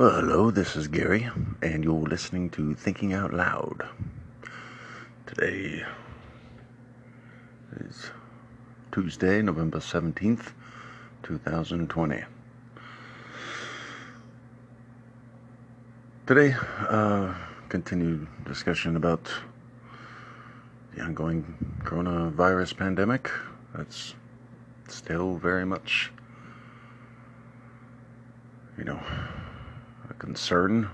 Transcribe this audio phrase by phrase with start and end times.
[0.00, 1.28] Well, hello, this is Gary,
[1.60, 3.86] and you're listening to Thinking Out Loud.
[5.26, 5.84] Today
[7.76, 8.10] is
[8.92, 10.52] Tuesday, November 17th,
[11.22, 12.24] 2020.
[16.26, 16.56] Today,
[16.88, 17.34] uh,
[17.68, 19.30] continued discussion about
[20.94, 21.44] the ongoing
[21.82, 23.30] coronavirus pandemic.
[23.74, 24.14] That's
[24.88, 26.10] still very much,
[28.78, 28.98] you know,
[30.10, 30.90] a concern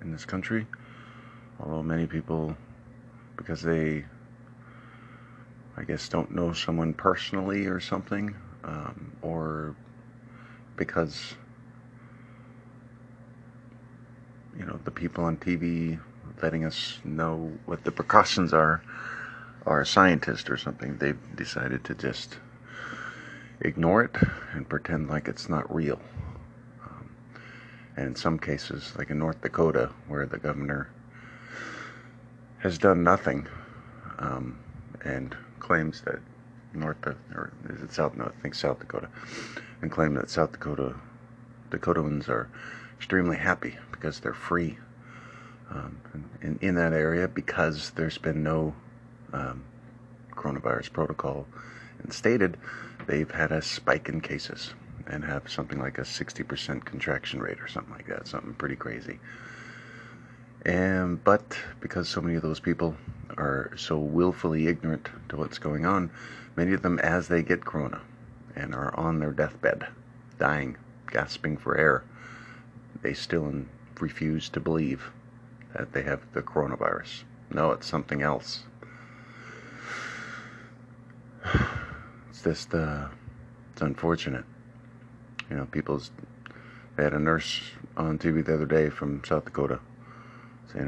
[0.00, 0.66] in this country.
[1.60, 2.56] Although many people,
[3.36, 4.04] because they,
[5.76, 8.34] I guess, don't know someone personally or something,
[8.64, 9.76] um, or
[10.76, 11.34] because,
[14.58, 16.00] you know, the people on TV
[16.42, 18.82] letting us know what the precautions are,
[19.66, 22.38] are a scientist or something, they've decided to just
[23.60, 24.16] ignore it
[24.52, 26.00] and pretend like it's not real.
[27.96, 30.88] And in some cases, like in North Dakota, where the governor
[32.58, 33.46] has done nothing
[34.18, 34.58] um,
[35.04, 36.20] and claims that
[36.74, 38.16] North or is it South?
[38.16, 39.08] No, I think South Dakota,
[39.82, 40.94] and claim that South Dakota
[41.70, 42.48] Dakotans are
[42.96, 44.78] extremely happy because they're free
[45.70, 46.00] um,
[46.40, 48.74] in, in that area because there's been no
[49.32, 49.64] um,
[50.32, 51.46] coronavirus protocol
[52.04, 52.56] instated.
[53.06, 54.72] They've had a spike in cases
[55.06, 59.18] and have something like a 60% contraction rate or something like that, something pretty crazy.
[60.64, 62.96] And but because so many of those people
[63.36, 66.10] are so willfully ignorant to what's going on,
[66.56, 68.00] many of them as they get corona
[68.54, 69.86] and are on their deathbed,
[70.38, 70.76] dying,
[71.10, 72.04] gasping for air,
[73.02, 73.52] they still
[74.00, 75.10] refuse to believe
[75.74, 77.24] that they have the coronavirus.
[77.50, 78.64] No, it's something else.
[82.30, 83.08] It's just uh,
[83.72, 84.44] it's unfortunate.
[85.52, 86.10] You know, people's.
[86.96, 87.60] They had a nurse
[87.94, 89.80] on TV the other day from South Dakota
[90.72, 90.86] saying,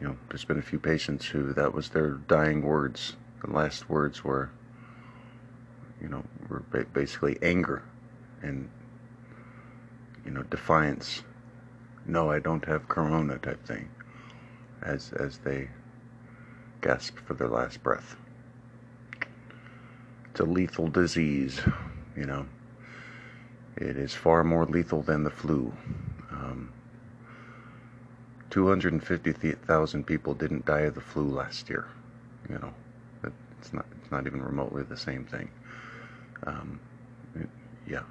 [0.00, 3.16] you know, there's been a few patients who that was their dying words.
[3.44, 4.52] The last words were,
[6.00, 6.60] you know, were
[6.92, 7.82] basically anger
[8.40, 8.70] and,
[10.24, 11.24] you know, defiance.
[12.06, 13.90] No, I don't have corona type thing.
[14.80, 15.70] As as they
[16.82, 18.14] gasp for their last breath.
[20.30, 21.60] It's a lethal disease,
[22.16, 22.46] you know.
[23.76, 25.72] It is far more lethal than the flu.
[26.30, 26.72] Um,
[28.50, 31.88] 250,000 people didn't die of the flu last year.
[32.48, 32.72] You know,
[33.64, 35.50] it's not it's not even remotely the same thing.
[36.46, 36.78] Um,
[37.34, 37.48] it,
[37.86, 38.02] yeah,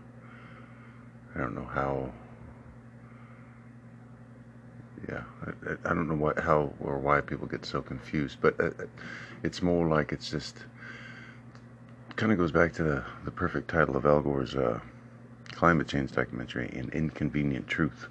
[1.35, 2.11] I don't know how.
[5.07, 8.71] Yeah, I, I, don't know what how or why people get so confused, but uh,
[9.43, 10.65] it's more like it's just
[12.15, 14.55] kind of goes back to the the perfect title of Al Gore's.
[14.55, 14.79] Uh,
[15.53, 18.07] climate change documentary, An Inconvenient Truth.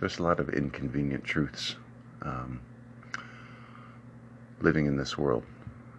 [0.00, 1.76] There's a lot of inconvenient truths
[2.22, 2.60] um,
[4.60, 5.44] living in this world,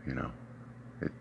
[0.06, 0.31] you know.
[1.02, 1.12] It,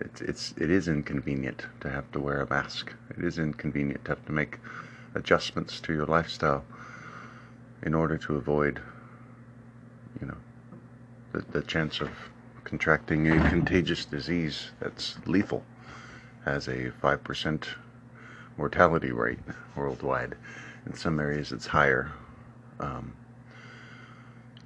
[0.00, 2.92] it, it's, it is inconvenient to have to wear a mask.
[3.16, 4.58] It is inconvenient to have to make
[5.14, 6.64] adjustments to your lifestyle
[7.82, 8.80] in order to avoid,
[10.20, 10.36] you know,
[11.32, 12.10] the, the chance of
[12.62, 15.64] contracting a contagious disease that's lethal
[16.44, 17.64] has a 5%
[18.56, 19.38] mortality rate
[19.76, 20.36] worldwide.
[20.86, 22.12] In some areas, it's higher.
[22.80, 23.14] Um,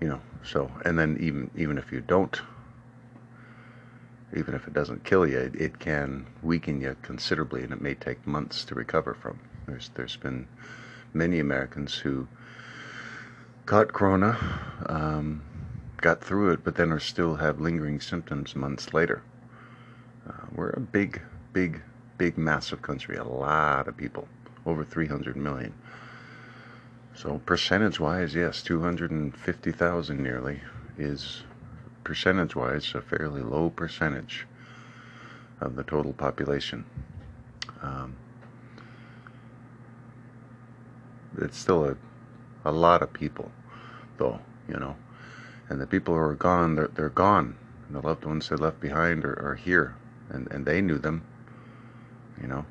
[0.01, 2.41] you know, so and then even even if you don't,
[4.37, 7.95] even if it doesn't kill you, it, it can weaken you considerably, and it may
[7.95, 9.39] take months to recover from.
[9.67, 10.47] There's there's been
[11.13, 12.29] many Americans who
[13.67, 14.39] caught corona,
[14.87, 15.43] um,
[15.99, 19.23] got through it, but then are still have lingering symptoms months later.
[20.27, 21.21] Uh, we're a big,
[21.53, 21.83] big
[22.19, 24.29] big, massive country, a lot of people,
[24.67, 25.73] over 300 million.
[27.15, 30.61] So, percentage wise, yes, 250,000 nearly
[30.99, 31.43] is
[32.05, 34.47] percentage wise a fairly low percentage
[35.61, 36.85] of the total population.
[37.83, 38.17] Um,
[41.39, 41.97] it's still a,
[42.65, 43.51] a lot of people,
[44.17, 44.97] though, you know.
[45.69, 47.57] And the people who are gone, they're, they're gone.
[47.87, 49.95] And the loved ones they left behind are, are here,
[50.31, 51.23] and, and they knew them
[52.41, 52.65] you know,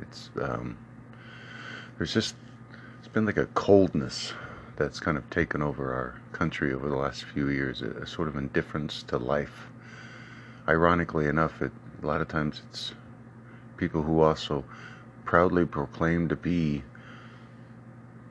[0.00, 0.76] it's um,
[1.98, 2.34] there's just
[2.98, 4.32] it's been like a coldness
[4.76, 8.28] that's kind of taken over our country over the last few years, a, a sort
[8.28, 9.68] of indifference to life.
[10.68, 12.92] Ironically enough, it, a lot of times it's
[13.76, 14.64] people who also
[15.24, 16.82] proudly proclaim to be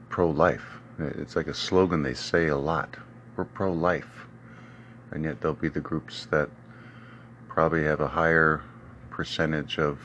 [0.10, 0.80] pro-life.
[1.00, 2.98] It's like a slogan they say a lot.
[3.36, 4.28] We're pro-life.
[5.12, 6.50] And yet there'll be the groups that
[7.48, 8.62] probably have a higher
[9.10, 10.00] percentage of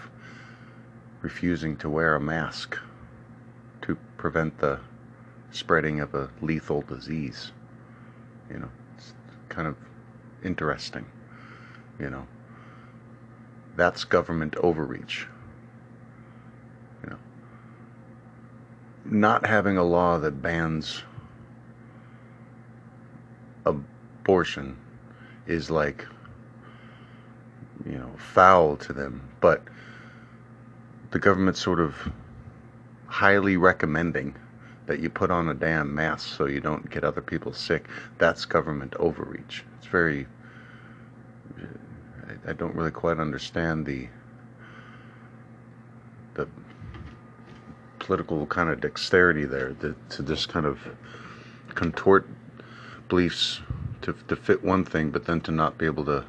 [1.27, 2.79] refusing to wear a mask
[3.83, 4.79] to prevent the
[5.51, 7.51] spreading of a lethal disease.
[8.49, 9.13] You know, it's
[9.49, 9.75] kind of
[10.45, 11.05] interesting.
[11.99, 12.29] You know,
[13.75, 15.27] that's government overreach.
[17.03, 17.19] You know,
[19.05, 21.03] not having a law that bans
[23.65, 24.77] abortion
[25.49, 26.07] is like
[27.85, 29.61] you know foul to them but
[31.11, 31.95] the government sort of
[33.07, 34.35] highly recommending
[34.87, 37.87] that you put on a damn mask so you don't get other people sick.
[38.19, 39.65] That's government overreach.
[39.79, 40.27] It's very
[42.47, 44.09] I, don't really quite understand the
[46.35, 46.49] the
[47.99, 50.79] political kind of dexterity there to, to just kind of
[51.75, 52.29] contort
[53.09, 53.61] beliefs
[54.03, 56.25] to, to fit one thing, but then to not be able to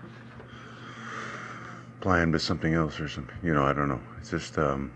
[2.02, 3.36] them to something else or something.
[3.44, 4.02] You know, I don't know.
[4.20, 4.92] It's just, um,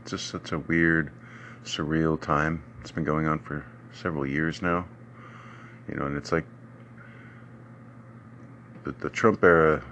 [0.00, 1.12] it's just such a weird,
[1.64, 2.62] surreal time.
[2.80, 4.86] It's been going on for several years now.
[5.88, 6.44] You know, and it's like
[8.84, 9.82] the, the Trump era.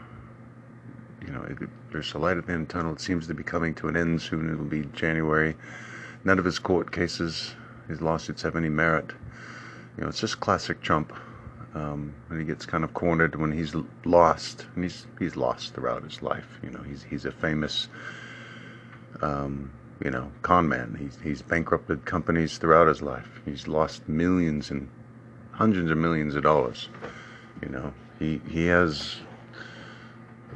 [1.27, 2.93] You know, it, there's a light at the end of the tunnel.
[2.93, 4.53] It seems to be coming to an end soon.
[4.53, 5.57] It'll be January.
[6.25, 7.55] None of his court cases,
[7.89, 9.13] his lawsuits have any merit.
[9.97, 11.13] You know, it's just classic Trump
[11.75, 13.75] um, when he gets kind of cornered when he's
[14.05, 16.59] lost, and he's he's lost throughout his life.
[16.63, 17.89] You know, he's he's a famous,
[19.21, 19.71] um,
[20.03, 20.97] you know, con man.
[20.99, 23.41] He's he's bankrupted companies throughout his life.
[23.45, 24.89] He's lost millions and
[25.53, 26.89] hundreds of millions of dollars.
[27.63, 29.17] You know, he he has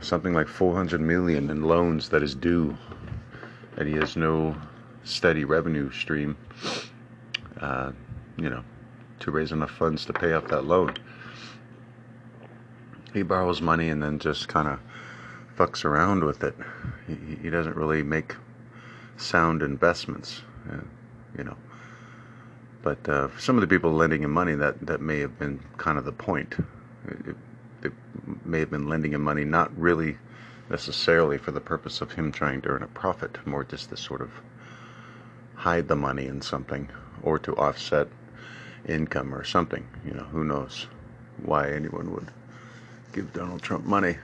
[0.00, 2.76] something like 400 million in loans that is due,
[3.76, 4.56] and he has no
[5.04, 6.36] steady revenue stream.
[7.60, 7.92] Uh,
[8.36, 8.64] you know,
[9.20, 10.94] to raise enough funds to pay off that loan.
[13.12, 14.80] He borrows money and then just kind of
[15.56, 16.54] fucks around with it.
[17.06, 18.34] He, he doesn't really make
[19.16, 20.78] sound investments, uh,
[21.38, 21.56] you know.
[22.82, 25.96] But uh, some of the people lending him money, that, that may have been kind
[25.96, 26.54] of the point.
[27.82, 27.92] It
[28.44, 30.18] may have been lending him money not really
[30.70, 34.20] necessarily for the purpose of him trying to earn a profit, more just to sort
[34.20, 34.30] of
[35.54, 36.88] hide the money in something
[37.22, 38.08] or to offset
[38.86, 39.86] income or something.
[40.04, 40.86] You know, who knows
[41.42, 42.30] why anyone would
[43.12, 44.16] give Donald Trump money.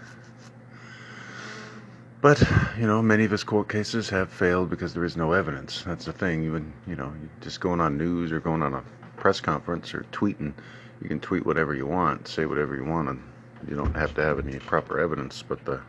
[2.21, 2.43] But,
[2.79, 5.83] you know, many of his court cases have failed because there is no evidence.
[5.85, 6.45] That's the thing.
[6.45, 8.85] Even, you know, just going on news or going on a
[9.17, 10.53] press conference or tweeting,
[11.01, 13.23] you can tweet whatever you want, say whatever you want, and
[13.67, 15.43] you don't have to have any proper evidence.
[15.43, 15.81] But the,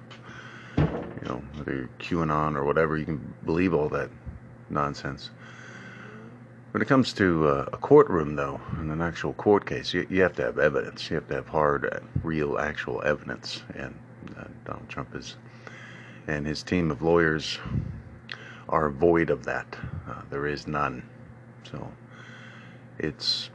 [0.77, 4.09] you know, whether you're QAnon or whatever, you can believe all that
[4.69, 5.31] nonsense.
[6.71, 10.21] When it comes to uh, a courtroom, though, in an actual court case, you, you,
[10.21, 11.09] have to have evidence.
[11.09, 13.63] You have to have hard, uh, real, actual evidence.
[13.75, 13.93] And
[14.37, 15.35] uh, Donald Trump is,
[16.27, 17.59] and his team of lawyers
[18.69, 19.75] are void of that.
[20.07, 21.03] Uh, there is none.
[21.69, 21.91] So
[22.99, 23.49] it's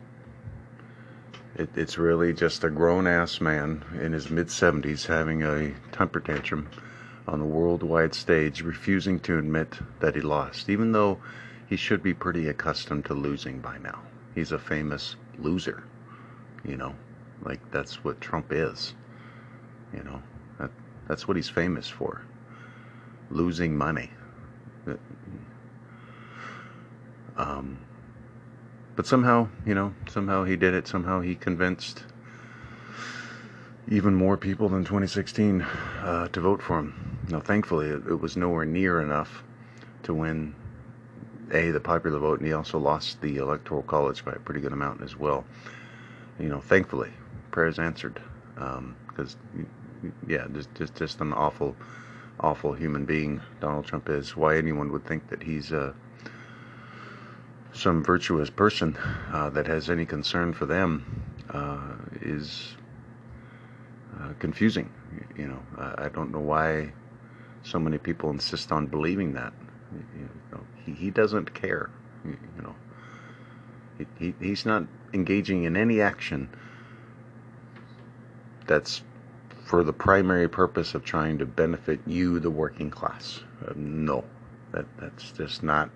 [1.55, 6.21] it, it's really just a grown ass man in his mid 70s having a temper
[6.21, 6.69] tantrum
[7.27, 11.19] on the worldwide stage, refusing to admit that he lost, even though
[11.69, 14.01] he should be pretty accustomed to losing by now.
[14.35, 15.85] He's a famous loser,
[16.65, 16.95] you know,
[17.43, 18.95] like that's what Trump is,
[19.93, 20.23] you know,
[20.59, 20.71] that,
[21.09, 22.23] that's what he's famous for
[23.31, 24.11] losing money.
[27.37, 27.79] Um,
[28.95, 30.89] but somehow, you know, somehow he did it.
[30.89, 32.05] Somehow he convinced
[33.89, 37.19] even more people than 2016 uh, to vote for him.
[37.29, 39.45] Now, thankfully, it, it was nowhere near enough
[40.05, 40.55] to win
[41.53, 44.73] a the popular vote, and he also lost the electoral college by a pretty good
[44.73, 45.45] amount as well.
[46.39, 47.11] You know, thankfully,
[47.51, 48.21] prayers answered.
[48.55, 49.71] Because, um,
[50.27, 51.77] yeah, just, just just an awful,
[52.41, 54.37] awful human being Donald Trump is.
[54.37, 55.93] Why anyone would think that he's uh,
[57.73, 58.97] some virtuous person
[59.33, 62.77] uh, that has any concern for them uh, is
[64.19, 64.91] uh, confusing.
[65.37, 66.93] You know, I, I don't know why
[67.63, 69.53] so many people insist on believing that.
[69.93, 70.61] You know,
[70.93, 71.91] he, doesn't care.
[72.25, 72.75] You know,
[73.99, 76.49] he, he, he's not engaging in any action
[78.67, 79.03] that's
[79.65, 83.41] for the primary purpose of trying to benefit you, the working class.
[83.67, 84.25] Uh, no,
[84.73, 85.91] that that's just not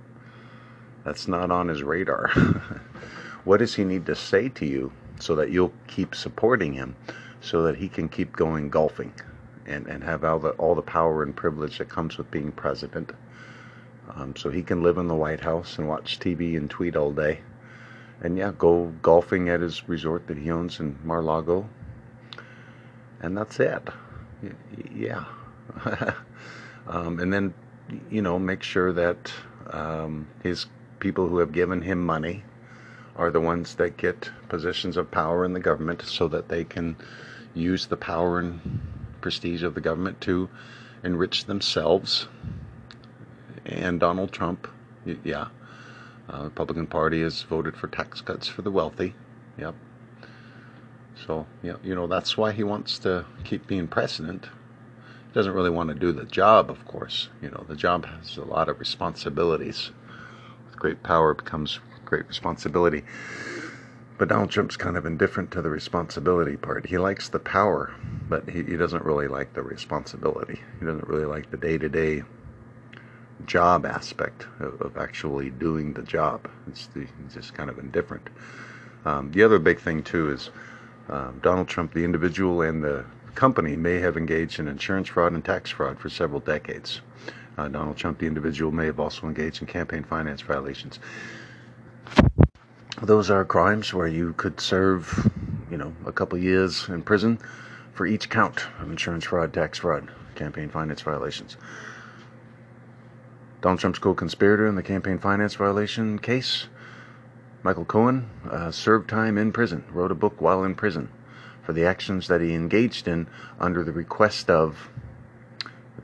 [1.04, 2.28] that's not on his radar.
[3.44, 6.96] what does he need to say to you so that you'll keep supporting him,
[7.40, 9.12] so that he can keep going golfing,
[9.66, 13.12] and and have all the all the power and privilege that comes with being president?
[14.14, 17.12] Um, so he can live in the White House and watch TV and tweet all
[17.12, 17.40] day.
[18.20, 21.68] And yeah, go golfing at his resort that he owns in Mar-Lago.
[23.20, 23.88] And that's it.
[24.94, 25.24] Yeah.
[26.86, 27.54] um, and then,
[28.10, 29.32] you know, make sure that
[29.70, 30.66] um, his
[30.98, 32.44] people who have given him money
[33.16, 36.96] are the ones that get positions of power in the government so that they can
[37.54, 38.80] use the power and
[39.20, 40.48] prestige of the government to
[41.02, 42.28] enrich themselves.
[43.66, 44.68] And Donald Trump,
[45.24, 45.48] yeah,
[46.32, 49.14] uh, Republican Party has voted for tax cuts for the wealthy.
[49.58, 49.74] Yep.
[51.26, 54.46] So, yeah, you know, that's why he wants to keep being president.
[54.46, 57.28] He doesn't really want to do the job, of course.
[57.42, 59.90] You know, the job has a lot of responsibilities.
[60.66, 63.04] With great power comes great responsibility.
[64.18, 66.86] But Donald Trump's kind of indifferent to the responsibility part.
[66.86, 67.94] He likes the power,
[68.28, 70.60] but he, he doesn't really like the responsibility.
[70.78, 72.22] He doesn't really like the day to day
[73.46, 76.48] job aspect of, of, actually doing the job.
[76.68, 78.28] It's the, he's just kind of indifferent.
[79.04, 80.50] Um, the other big thing, too, is
[81.08, 83.04] um, Donald Trump, the individual, and the
[83.34, 87.00] company may have engaged in insurance fraud and tax fraud for several decades.
[87.56, 90.98] Uh, Donald Trump, the individual, may have also engaged in campaign finance violations.
[93.02, 95.30] Those are crimes where you could serve,
[95.70, 97.38] you know, a couple years in prison
[97.94, 101.56] for each count of insurance fraud, tax fraud, campaign finance violations.
[103.60, 106.66] Donald Trump's co-conspirator in the campaign finance violation case,
[107.62, 111.10] Michael Cohen, uh, served time in prison, wrote a book while in prison
[111.62, 113.26] for the actions that he engaged in
[113.58, 114.88] under the request of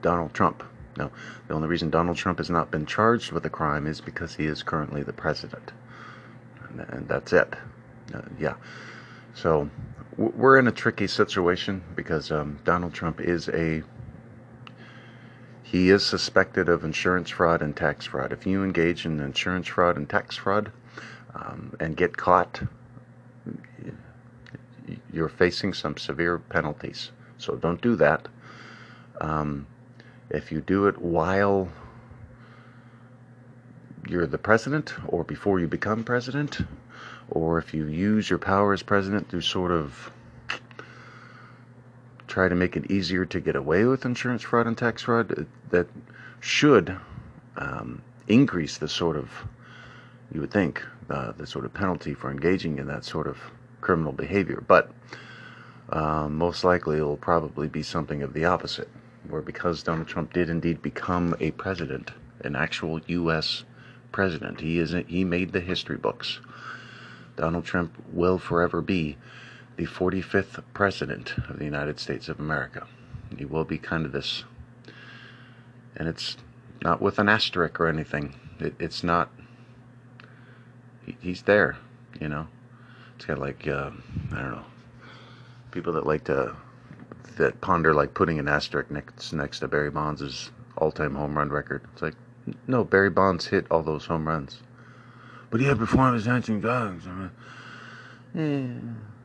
[0.03, 0.63] Donald Trump.
[0.99, 1.11] Now,
[1.49, 4.47] the only reason Donald Trump has not been charged with a crime is because he
[4.47, 5.73] is currently the president.
[6.69, 7.55] And, and that's it.
[8.15, 8.55] Uh, yeah.
[9.35, 9.71] So,
[10.17, 13.83] we're in a tricky situation because um, Donald Trump is a
[15.71, 18.33] he is suspected of insurance fraud and tax fraud.
[18.33, 20.71] If you engage in insurance fraud and tax fraud
[21.35, 22.63] um, and get caught,
[25.13, 27.11] you're facing some severe penalties.
[27.39, 28.29] So don't do that.
[29.21, 29.67] Um,
[30.31, 31.69] if you do it while
[34.09, 36.61] you're the president or before you become president,
[37.29, 40.13] or if you use your power as president to sort of
[42.37, 45.87] try to make it easier to get away with insurance fraud and tax fraud that
[46.39, 46.95] should
[47.57, 49.31] um, increase the sort of,
[50.31, 53.39] you would think, uh, the sort of penalty for engaging in that sort of
[53.81, 54.63] criminal behavior.
[54.69, 54.91] But
[55.89, 58.91] um, most likely it will probably be something of the opposite,
[59.31, 62.11] where because Donald Trump did indeed become a president,
[62.45, 63.65] an actual U.S.
[64.13, 66.41] president, he is he made the history books.
[67.37, 69.17] Donald Trump will forever be
[69.77, 72.87] the 45th President of the United States of America.
[73.37, 74.45] He will be kind of this,
[75.97, 76.37] and it's
[76.83, 78.35] not with an asterisk or anything.
[78.59, 79.31] It, it's not,
[81.05, 81.77] he, he's there,
[82.21, 82.47] you know.
[83.17, 83.91] It's kind of like, uh,
[84.33, 84.65] I don't know,
[85.71, 86.57] people that like to,
[87.37, 91.51] that ponder like putting an asterisk next, next to Barry Bonds' all time home run
[91.51, 91.83] record.
[91.93, 92.15] It's like,
[92.67, 94.61] no, Barry Bonds hit all those home runs.
[95.51, 97.07] But he had performance enhancing drugs.
[97.07, 97.31] I mean,
[98.35, 99.16] yeah.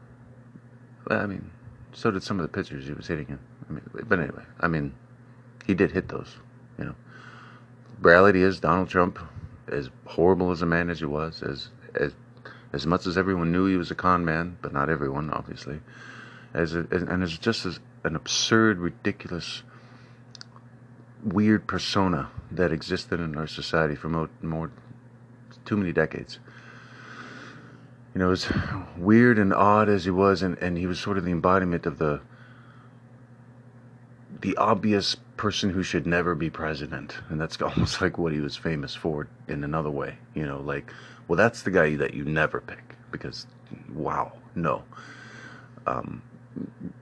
[1.17, 1.51] I mean,
[1.93, 3.39] so did some of the pitchers he was hitting in.
[3.69, 4.93] I mean, but anyway, I mean,
[5.65, 6.35] he did hit those.
[6.77, 6.95] You know,
[8.01, 9.19] reality is Donald Trump,
[9.67, 12.13] as horrible as a man as he was, as as
[12.73, 15.81] as much as everyone knew he was a con man, but not everyone, obviously,
[16.53, 19.63] as, a, and as just as an absurd, ridiculous,
[21.23, 24.71] weird persona that existed in our society for more, more
[25.65, 26.39] too many decades
[28.13, 28.51] you know, as
[28.97, 31.97] weird and odd as he was, and, and he was sort of the embodiment of
[31.97, 32.21] the
[34.41, 38.57] the obvious person who should never be president, and that's almost like what he was
[38.57, 40.17] famous for in another way.
[40.33, 40.91] You know, like,
[41.27, 43.47] well, that's the guy that you never pick because,
[43.93, 44.83] wow, no.
[45.87, 46.21] Um,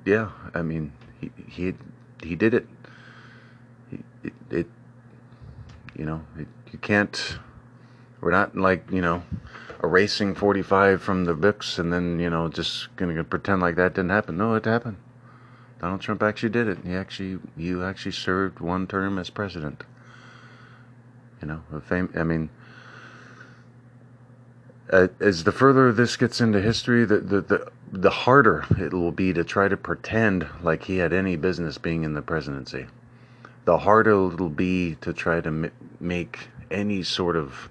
[0.05, 1.73] yeah, I mean, he he
[2.21, 2.67] he did it.
[4.23, 4.67] It, it
[5.97, 7.39] you know, it, you can't.
[8.21, 9.23] We're not like you know
[9.83, 13.93] erasing 45 from the books and then, you know, just going to pretend like that
[13.93, 14.37] didn't happen.
[14.37, 14.97] No, it happened.
[15.79, 16.79] Donald Trump actually did it.
[16.85, 19.83] He actually, you actually served one term as president.
[21.41, 22.49] You know, a fame, I mean,
[24.91, 29.11] uh, as the further this gets into history, the, the, the, the harder it will
[29.11, 32.87] be to try to pretend like he had any business being in the presidency.
[33.65, 37.69] The harder it'll be to try to m- make any sort of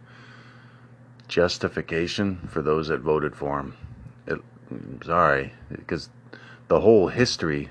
[1.29, 3.77] justification for those that voted for him.
[4.27, 4.41] It,
[5.05, 6.09] sorry, because
[6.69, 7.71] the whole history,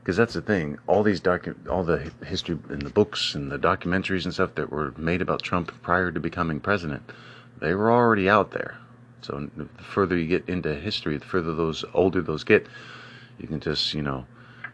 [0.00, 0.78] because that's the thing.
[0.86, 4.70] All these docu- all the history in the books and the documentaries and stuff that
[4.70, 7.02] were made about Trump prior to becoming president,
[7.60, 8.76] they were already out there.
[9.22, 12.66] So the further you get into history, the further those older those get,
[13.38, 14.26] you can just you know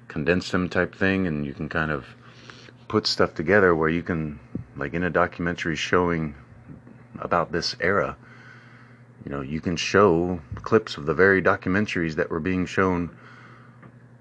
[0.09, 2.07] condense them type thing, and you can kind of
[2.88, 4.40] put stuff together where you can
[4.76, 6.35] like in a documentary showing
[7.21, 8.17] about this era.
[9.25, 13.17] You know, you can show clips of the very documentaries that were being shown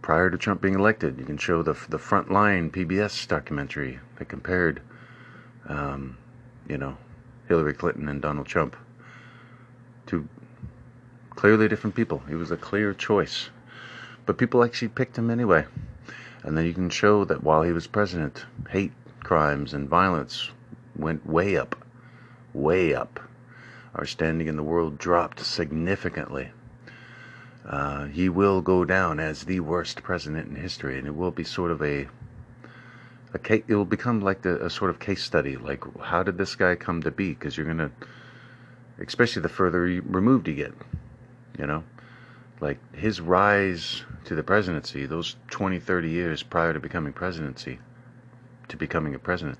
[0.01, 1.18] prior to Trump being elected.
[1.18, 4.82] You can show the the Frontline PBS documentary that compared,
[5.68, 6.18] um,
[6.68, 6.98] you know,
[7.48, 8.75] Hillary Clinton and Donald Trump
[10.08, 10.27] to
[11.32, 12.22] clearly different people.
[12.27, 13.50] He was a clear choice,
[14.25, 15.65] but people actually picked him anyway.
[16.44, 20.50] And then you can show that while he was president, hate crimes and violence
[20.96, 21.75] went way up,
[22.53, 23.20] way up.
[23.96, 26.51] Our standing in the world dropped significantly.
[27.65, 31.44] Uh, he will go down as the worst president in history, and it will be
[31.44, 32.08] sort of a,
[33.34, 35.58] a case, it will become like the, a sort of case study.
[35.58, 37.29] Like, how did this guy come to be?
[37.29, 37.91] Because you're gonna,
[39.00, 40.74] especially the further removed you get,
[41.58, 41.84] you know,
[42.62, 47.79] like his rise to the presidency, those 20, 30 years prior to becoming presidency,
[48.68, 49.58] to becoming a president,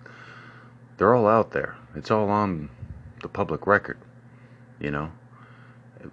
[0.98, 1.75] they're all out there.
[1.96, 2.69] It's all on
[3.21, 3.97] the public record,
[4.79, 5.11] you know.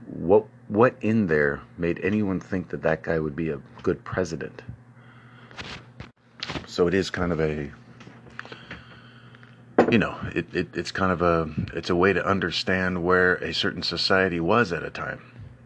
[0.06, 4.62] What what in there made anyone think that that guy would be a good president?
[6.66, 7.70] So it is kind of a
[9.90, 13.54] you know, it, it, it's kind of a it's a way to understand where a
[13.54, 15.20] certain society was at a time.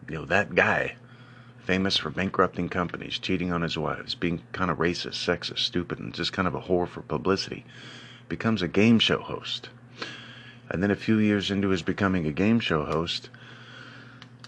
[0.07, 0.95] You know, that guy
[1.61, 6.13] famous for bankrupting companies, cheating on his wives, being kind of racist, sexist, stupid, and
[6.13, 7.65] just kind of a whore for publicity,
[8.27, 9.69] becomes a game show host.
[10.71, 13.29] And then a few years into his becoming a game show host,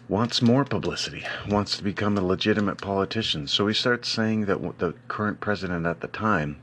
[0.08, 3.46] wants more publicity, wants to become a legitimate politician.
[3.46, 6.62] So he starts saying that the current president at the time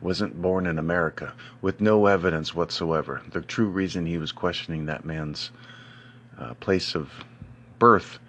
[0.00, 3.20] wasn't born in America, with no evidence whatsoever.
[3.32, 5.50] The true reason he was questioning that man's
[6.38, 7.10] uh, place of
[7.80, 8.20] birth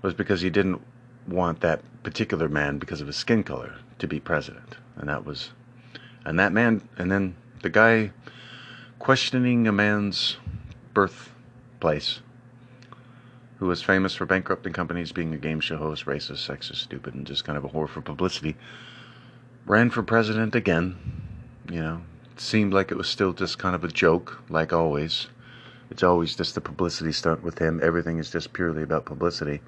[0.00, 0.80] was because he didn't
[1.28, 4.76] want that particular man because of his skin color to be president.
[4.96, 5.50] And that was,
[6.24, 8.12] and that man, and then the guy
[9.00, 10.36] questioning a man's
[10.92, 12.20] birthplace
[13.58, 17.26] who was famous for bankrupting companies, being a game show host, racist, sexist, stupid, and
[17.26, 18.56] just kind of a whore for publicity,
[19.66, 20.96] ran for president again.
[21.70, 25.28] You know, it seemed like it was still just kind of a joke, like always.
[25.90, 27.80] It's always just a publicity stunt with him.
[27.82, 29.60] Everything is just purely about publicity.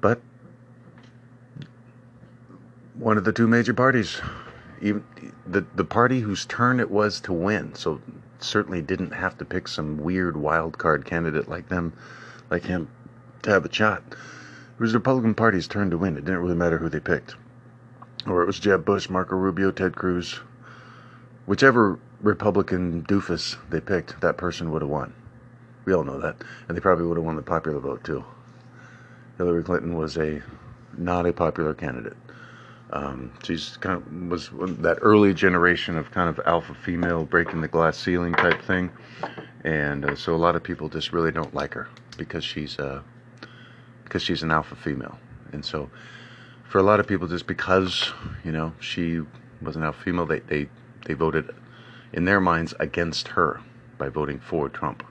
[0.00, 0.20] But
[2.94, 4.20] one of the two major parties,
[4.84, 5.02] even
[5.46, 8.00] the the party whose turn it was to win, so
[8.38, 11.94] certainly didn't have to pick some weird wild card candidate like them,
[12.50, 12.88] like him,
[13.42, 14.02] to have a shot.
[14.10, 16.18] It was the Republican Party's turn to win.
[16.18, 17.34] It didn't really matter who they picked,
[18.26, 20.40] or it was Jeb Bush, Marco Rubio, Ted Cruz,
[21.46, 25.14] whichever Republican doofus they picked, that person would have won.
[25.86, 26.36] We all know that,
[26.68, 28.22] and they probably would have won the popular vote too.
[29.38, 30.42] Hillary Clinton was a
[30.96, 32.16] not a popular candidate.
[32.90, 37.68] Um, she's kind of was that early generation of kind of alpha female breaking the
[37.68, 38.90] glass ceiling type thing,
[39.64, 43.00] and uh, so a lot of people just really don't like her because she's uh,
[44.04, 45.18] because she's an alpha female,
[45.52, 45.90] and so
[46.68, 48.12] for a lot of people, just because
[48.44, 49.22] you know she
[49.62, 50.68] was an alpha female, they they
[51.06, 51.50] they voted
[52.12, 53.60] in their minds against her
[53.98, 55.02] by voting for Trump,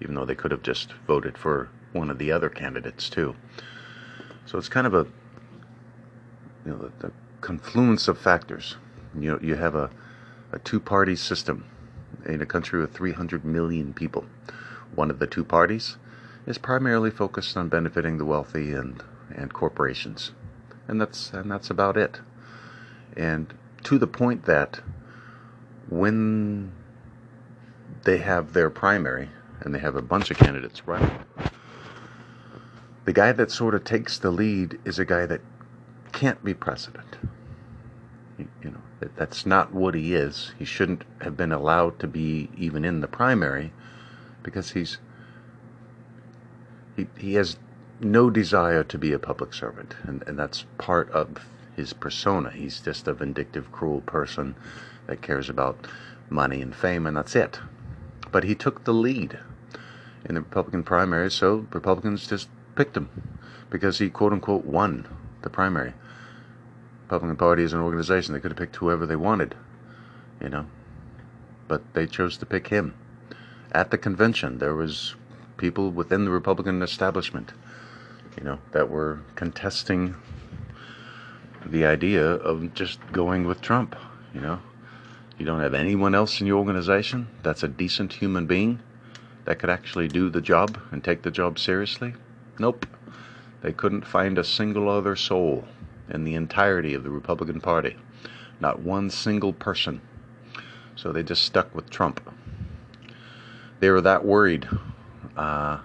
[0.00, 3.34] even though they could have just voted for one of the other candidates too.
[4.46, 5.06] So it's kind of a
[6.64, 8.76] you know the, the confluence of factors.
[9.18, 9.90] You know, you have a,
[10.52, 11.66] a two-party system
[12.24, 14.24] in a country with 300 million people.
[14.94, 15.98] One of the two parties
[16.46, 19.02] is primarily focused on benefiting the wealthy and
[19.34, 20.32] and corporations,
[20.86, 22.20] and that's and that's about it.
[23.16, 23.52] And
[23.84, 24.80] to the point that
[25.88, 26.72] when
[28.04, 31.18] they have their primary and they have a bunch of candidates running
[33.04, 35.40] the guy that sort of takes the lead is a guy that
[36.12, 37.16] can't be president.
[38.38, 40.52] You, know, that, that's not what he is.
[40.58, 43.72] He shouldn't have been allowed to be even in the primary
[44.42, 44.98] because he's
[46.96, 47.56] he, he has
[48.00, 51.46] no desire to be a public servant, and, and that's part of
[51.76, 52.50] his persona.
[52.50, 54.54] He's just a vindictive, cruel person
[55.06, 55.86] that cares about
[56.28, 57.60] money and fame, and that's it.
[58.30, 59.38] But he took the lead
[60.24, 63.08] in the Republican primary, so Republicans just picked him
[63.70, 65.06] because he quote unquote won
[65.42, 65.94] the primary.
[67.02, 68.32] Republican Party is an organization.
[68.34, 69.54] They could have picked whoever they wanted,
[70.40, 70.66] you know,
[71.68, 72.94] but they chose to pick him.
[73.72, 75.14] At the convention, there was
[75.56, 77.52] people within the Republican establishment,
[78.36, 80.14] you know, that were contesting
[81.66, 83.96] the idea of just going with Trump.
[84.34, 84.60] You know,
[85.38, 88.80] you don't have anyone else in your organization that's a decent human being
[89.44, 92.14] that could actually do the job and take the job seriously.
[92.58, 92.86] Nope.
[93.60, 95.64] They couldn't find a single other soul
[96.12, 97.96] in the entirety of the Republican Party.
[98.60, 100.00] Not one single person.
[100.94, 102.20] So they just stuck with Trump.
[103.80, 104.68] they were that worried
[105.36, 105.80] uh,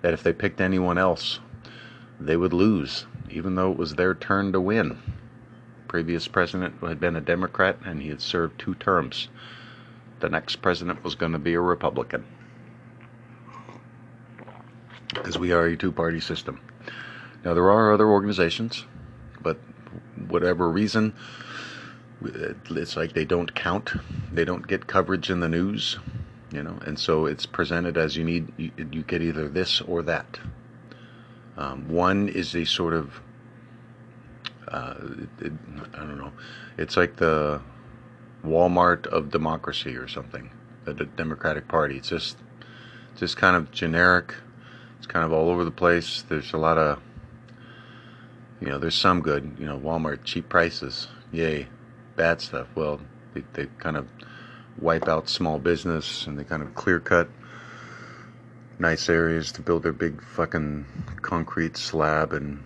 [0.00, 1.40] that if they picked anyone else,
[2.20, 4.98] they would lose, even though it was their turn to win.
[5.88, 9.28] Previous president had been a Democrat and he had served two terms.
[10.20, 12.24] The next president was going to be a Republican.
[15.14, 16.60] Because we are a two party system.
[17.44, 18.84] Now, there are other organizations,
[19.48, 19.58] but
[20.28, 21.14] whatever reason,
[22.22, 23.92] it's like they don't count.
[24.30, 25.98] They don't get coverage in the news,
[26.52, 30.02] you know, and so it's presented as you need, you, you get either this or
[30.02, 30.38] that.
[31.56, 33.22] Um, one is a sort of,
[34.68, 34.94] uh,
[35.40, 35.52] it,
[35.94, 36.32] I don't know,
[36.76, 37.62] it's like the
[38.44, 40.50] Walmart of democracy or something,
[40.84, 41.96] the, the Democratic Party.
[41.96, 42.36] It's just,
[43.16, 44.34] just kind of generic.
[44.98, 46.22] It's kind of all over the place.
[46.28, 47.00] There's a lot of,
[48.60, 51.68] you know, there's some good, you know, Walmart, cheap prices, yay.
[52.16, 52.66] Bad stuff.
[52.74, 53.00] Well,
[53.34, 54.08] they, they kind of
[54.80, 57.28] wipe out small business and they kind of clear cut
[58.78, 60.86] nice areas to build their big fucking
[61.20, 62.62] concrete slab and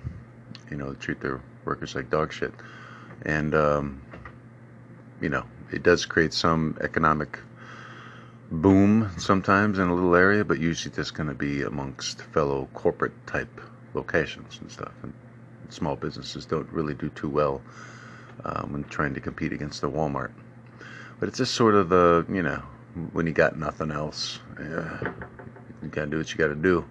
[0.70, 2.52] you know treat their workers like dog shit.
[3.24, 4.02] And um,
[5.20, 7.38] you know it does create some economic
[8.50, 13.26] boom sometimes in a little area but usually that's going to be amongst fellow corporate
[13.26, 13.60] type
[13.94, 14.92] locations and stuff.
[15.02, 15.12] And
[15.72, 17.62] small businesses don't really do too well
[18.44, 20.32] um, when trying to compete against the Walmart.
[21.18, 22.62] But it's just sort of the, you know,
[23.12, 25.12] when you got nothing else, yeah,
[25.82, 26.84] you gotta do what you gotta do.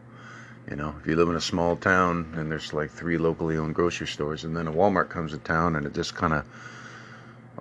[0.70, 3.76] You know, if you live in a small town and there's like three locally owned
[3.76, 6.46] grocery stores, and then a Walmart comes to town and it just kind of,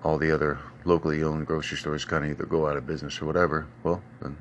[0.04, 3.26] all the other locally owned grocery stores kind of either go out of business or
[3.26, 4.37] whatever, well, then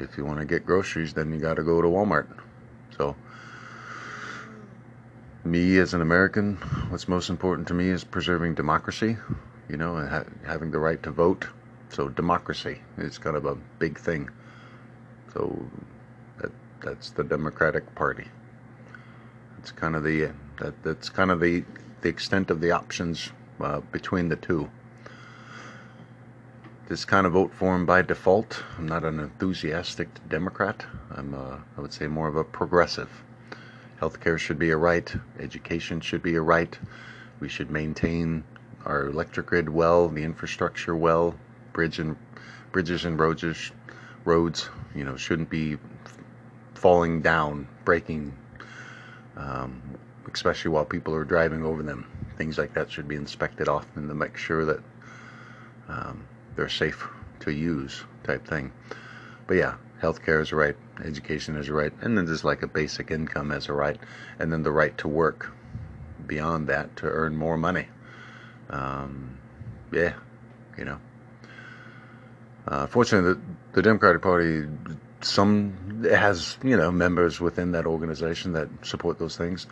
[0.00, 2.28] if you want to get groceries, then you got to go to Walmart.
[2.96, 3.16] So,
[5.50, 6.56] me as an American,
[6.90, 9.16] what's most important to me is preserving democracy,
[9.68, 11.46] you know, and ha- having the right to vote.
[11.90, 14.30] So democracy is kind of a big thing.
[15.32, 15.58] So
[16.40, 18.26] that that's the Democratic Party.
[19.58, 20.30] It's kind of the
[20.60, 21.64] that that's kind of the
[22.02, 24.70] the extent of the options uh, between the two.
[26.88, 28.62] This kind of vote for him by default.
[28.78, 30.86] I'm not an enthusiastic Democrat.
[31.10, 33.10] I'm, uh, I would say, more of a progressive.
[34.00, 35.12] Healthcare should be a right.
[35.40, 36.78] Education should be a right.
[37.40, 38.44] We should maintain
[38.84, 41.34] our electric grid well, the infrastructure well.
[41.72, 42.16] Bridge and
[42.72, 43.72] bridges and roads,
[44.24, 45.78] roads, you know, shouldn't be
[46.74, 48.36] falling down, breaking,
[49.36, 49.82] um,
[50.32, 52.06] especially while people are driving over them.
[52.36, 54.80] Things like that should be inspected often to make sure that
[55.88, 57.08] um, they're safe
[57.40, 58.72] to use, type thing.
[59.48, 62.66] But yeah, healthcare is a right, education is a right, and then there's like a
[62.66, 63.98] basic income as a right,
[64.38, 65.52] and then the right to work
[66.26, 67.86] beyond that to earn more money.
[68.70, 69.38] Um,
[69.92, 70.14] yeah,
[70.76, 70.98] you know.
[72.66, 73.40] Uh, fortunately, the,
[73.72, 74.66] the Democratic Party
[75.20, 79.66] some has you know members within that organization that support those things.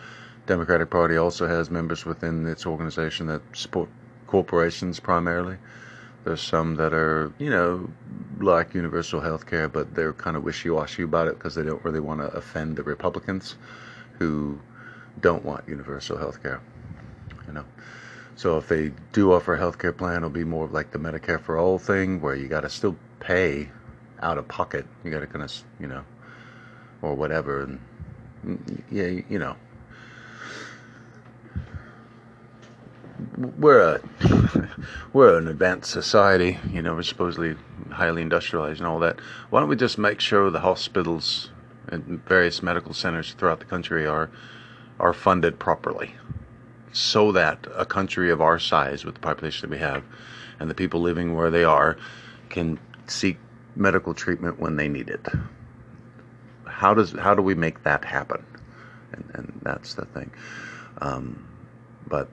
[0.47, 3.89] Democratic Party also has members within its organization that support
[4.27, 5.57] corporations primarily.
[6.27, 7.89] There's some that are, you know,
[8.41, 11.85] like universal health care, but they're kind of wishy washy about it because they don't
[11.85, 13.55] really want to offend the Republicans
[14.19, 14.59] who
[15.21, 16.61] don't want universal health care.
[17.47, 17.65] You know.
[18.35, 20.99] So if they do offer a health care plan, it'll be more of like the
[20.99, 23.69] Medicare for all thing where you got to still pay
[24.21, 24.85] out of pocket.
[25.05, 26.03] You got to kind of, you know,
[27.03, 27.63] or whatever.
[27.63, 29.55] And yeah, you know,
[33.59, 34.01] we're a
[35.13, 37.57] we're an advanced society, you know, we're supposedly
[37.91, 39.21] highly industrialized and all that.
[39.51, 41.51] Why don't we just make sure the hospitals
[41.89, 44.31] and various medical centers throughout the country are
[44.99, 46.15] are funded properly,
[46.93, 50.03] so that a country of our size, with the population that we have,
[50.59, 51.97] and the people living where they are,
[52.49, 53.39] can seek
[53.75, 55.27] medical treatment when they need it.
[56.65, 58.45] How does how do we make that happen?
[59.13, 60.31] And, and that's the thing.
[61.01, 61.47] Um,
[62.09, 62.29] but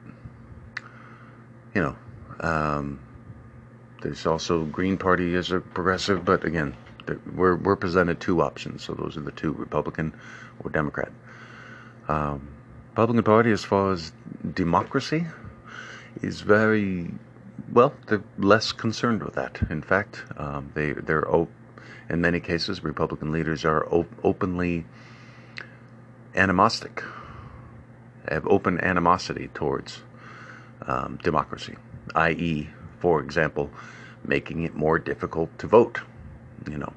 [1.74, 1.96] you know,
[2.40, 3.00] um,
[4.02, 6.76] there's also Green Party is a progressive, but again,
[7.36, 8.84] we're we're presented two options.
[8.84, 10.14] So those are the two: Republican
[10.64, 11.12] or Democrat.
[12.08, 12.50] Um,
[12.90, 14.12] Republican Party, as far as
[14.54, 15.26] democracy,
[16.22, 17.12] is very
[17.72, 17.94] well.
[18.08, 19.60] They're less concerned with that.
[19.70, 21.28] In fact, um, they they're
[22.10, 24.86] in many cases Republican leaders are op- openly
[26.36, 27.04] animistic,
[28.30, 30.02] have open animosity towards
[30.88, 31.76] um, democracy,
[32.16, 32.70] i.e.,
[33.00, 33.70] for example,
[34.26, 36.00] making it more difficult to vote.
[36.70, 36.94] You know,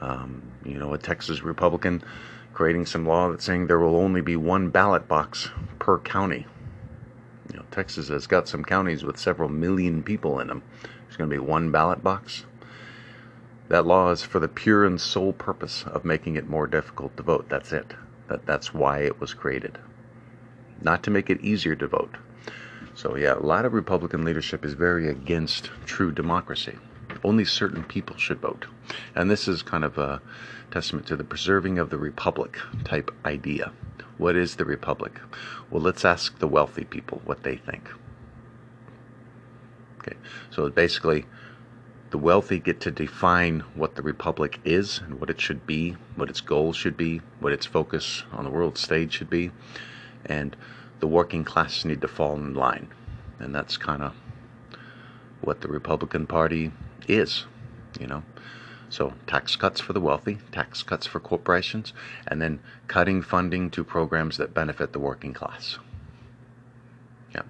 [0.00, 2.02] um, you know, a Texas Republican
[2.54, 6.46] creating some law that's saying there will only be one ballot box per county.
[7.52, 10.62] You know, Texas has got some counties with several million people in them.
[10.82, 12.44] There's going to be one ballot box.
[13.68, 17.22] That law is for the pure and sole purpose of making it more difficult to
[17.22, 17.48] vote.
[17.48, 17.94] That's it.
[18.28, 19.78] That, that's why it was created.
[20.80, 22.16] Not to make it easier to vote.
[22.98, 26.76] So, yeah, a lot of Republican leadership is very against true democracy.
[27.22, 28.66] Only certain people should vote.
[29.14, 30.20] And this is kind of a
[30.72, 33.70] testament to the preserving of the republic type idea.
[34.16, 35.12] What is the republic?
[35.70, 37.88] Well, let's ask the wealthy people what they think.
[40.00, 40.16] Okay,
[40.50, 41.24] so basically,
[42.10, 46.30] the wealthy get to define what the republic is and what it should be, what
[46.30, 49.52] its goals should be, what its focus on the world stage should be,
[50.26, 50.56] and
[51.00, 52.88] the working class need to fall in line.
[53.38, 54.14] And that's kind of
[55.40, 56.72] what the Republican Party
[57.06, 57.46] is,
[58.00, 58.22] you know.
[58.90, 61.92] So, tax cuts for the wealthy, tax cuts for corporations,
[62.26, 65.78] and then cutting funding to programs that benefit the working class.
[67.34, 67.42] Yeah.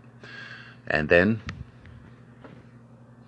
[0.89, 1.41] And then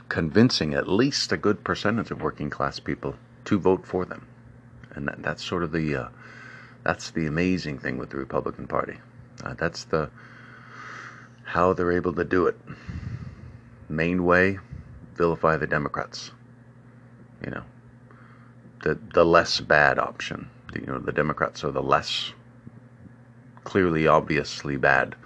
[0.08, 4.26] convincing at least a good percentage of working class people to vote for them.
[4.90, 6.08] And that, that's sort of the uh,
[6.82, 8.98] that's the amazing thing with the Republican Party.
[9.42, 10.10] Uh, that's the
[11.44, 12.56] how they're able to do it.
[13.88, 14.58] Main way,
[15.14, 16.30] vilify the Democrats.
[17.44, 17.64] You know,
[18.82, 20.48] the the less bad option.
[20.74, 22.32] You know, the Democrats are the less
[23.64, 25.16] clearly, obviously bad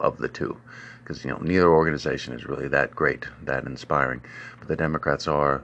[0.00, 0.58] of the two,
[1.02, 4.22] because you know neither organization is really that great, that inspiring.
[4.58, 5.62] But the Democrats are.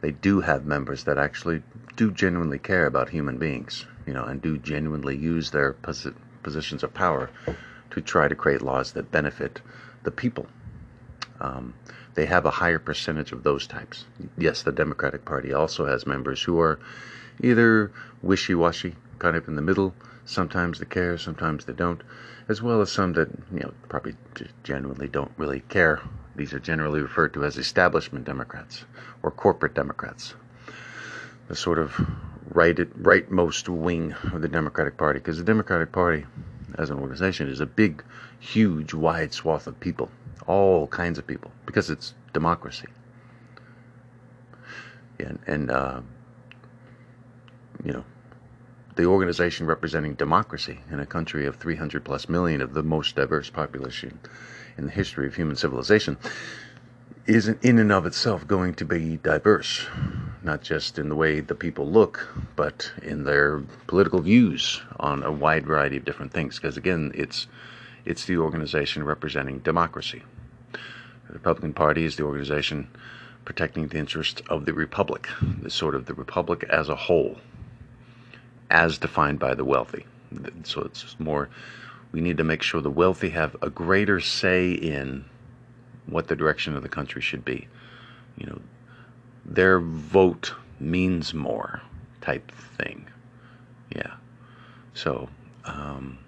[0.00, 1.62] They do have members that actually
[1.94, 6.82] do genuinely care about human beings, you know, and do genuinely use their posi- positions
[6.82, 7.30] of power
[7.90, 9.60] to try to create laws that benefit
[10.02, 10.46] the people.
[11.40, 11.74] Um,
[12.14, 14.04] they have a higher percentage of those types.
[14.36, 16.78] Yes, the Democratic Party also has members who are
[17.42, 17.90] either
[18.22, 19.94] wishy washy, kind of in the middle.
[20.24, 22.02] Sometimes they care, sometimes they don't,
[22.48, 24.14] as well as some that, you know, probably
[24.62, 26.00] genuinely don't really care.
[26.36, 28.84] These are generally referred to as establishment Democrats
[29.22, 30.34] or corporate Democrats.
[31.48, 32.00] The sort of
[32.54, 36.24] right rightmost wing of the Democratic Party, because the Democratic Party,
[36.78, 38.02] as an organization, is a big,
[38.38, 40.10] huge, wide swath of people
[40.46, 42.88] all kinds of people because it's democracy.
[45.18, 46.00] And, and uh,
[47.84, 48.04] you know,
[48.96, 53.48] the organization representing democracy in a country of 300 plus million of the most diverse
[53.48, 54.18] population
[54.76, 56.16] in the history of human civilization
[57.26, 59.86] isn't in and of itself going to be diverse,
[60.42, 65.30] not just in the way the people look, but in their political views on a
[65.30, 66.56] wide variety of different things.
[66.56, 67.46] Because again, it's
[68.04, 70.22] it's the organization representing democracy.
[70.72, 72.88] The Republican Party is the organization
[73.44, 75.28] protecting the interests of the republic,
[75.60, 77.38] the sort of the republic as a whole,
[78.70, 80.06] as defined by the wealthy.
[80.64, 81.48] So it's more,
[82.10, 85.24] we need to make sure the wealthy have a greater say in
[86.06, 87.68] what the direction of the country should be.
[88.36, 88.60] You know,
[89.44, 91.82] their vote means more
[92.20, 93.06] type thing.
[93.94, 94.14] Yeah.
[94.94, 95.28] So,
[95.64, 96.18] um,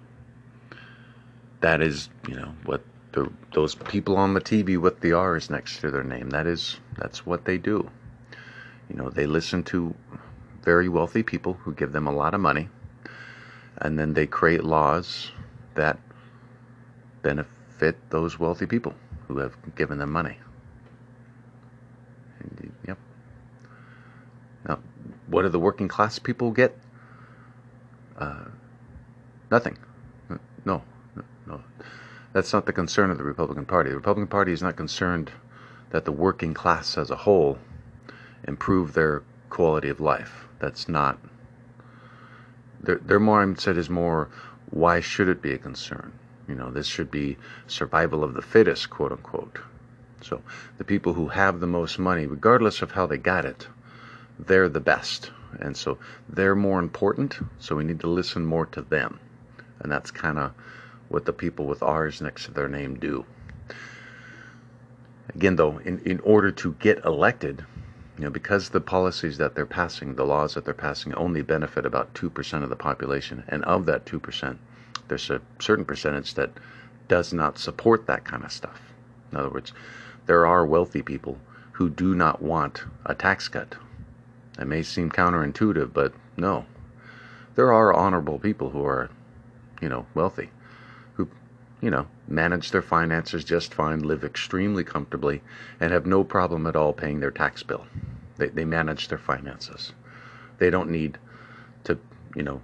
[1.61, 5.79] that is, you know, what the, those people on the TV with the R's next
[5.81, 6.29] to their name.
[6.29, 7.89] That is, that's what they do.
[8.89, 9.95] You know, they listen to
[10.61, 12.69] very wealthy people who give them a lot of money,
[13.77, 15.31] and then they create laws
[15.75, 15.99] that
[17.21, 18.93] benefit those wealthy people
[19.27, 20.37] who have given them money.
[22.39, 22.97] And, yep.
[24.67, 24.79] Now,
[25.27, 26.77] what do the working class people get?
[28.17, 28.45] Uh,
[29.51, 29.77] nothing.
[30.65, 30.83] No,
[31.45, 31.61] no.
[32.35, 33.91] That's not the concern of the Republican Party.
[33.91, 35.31] The Republican Party is not concerned
[35.91, 37.57] that the working class as a whole
[38.45, 40.45] improve their quality of life.
[40.59, 41.17] That's not.
[42.81, 44.29] Their, their mindset is more
[44.69, 46.11] why should it be a concern?
[46.47, 49.59] You know, this should be survival of the fittest, quote unquote.
[50.21, 50.41] So
[50.77, 53.67] the people who have the most money, regardless of how they got it,
[54.39, 55.31] they're the best.
[55.59, 59.19] And so they're more important, so we need to listen more to them.
[59.79, 60.53] And that's kind of
[61.09, 63.25] what the people with R's next to their name do.
[65.33, 67.65] Again, though, in, in order to get elected,
[68.17, 71.85] you know, because the policies that they're passing, the laws that they're passing, only benefit
[71.85, 74.57] about 2% of the population, and of that 2%,
[75.07, 76.51] there's a certain percentage that
[77.07, 78.81] does not support that kind of stuff.
[79.31, 79.73] In other words,
[80.25, 81.37] there are wealthy people
[81.73, 83.75] who do not want a tax cut.
[84.57, 86.65] That may seem counterintuitive, but no.
[87.55, 89.09] There are honorable people who are,
[89.81, 90.49] you know, wealthy
[91.13, 91.29] who,
[91.81, 95.41] you know, manage their finances just fine, live extremely comfortably,
[95.79, 97.85] and have no problem at all paying their tax bill.
[98.37, 99.93] They, they manage their finances.
[100.57, 101.17] They don't need
[101.83, 101.97] to,
[102.35, 102.61] you know,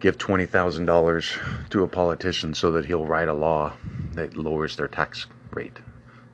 [0.00, 3.72] give $20,000 to a politician so that he'll write a law
[4.12, 5.78] that lowers their tax rate.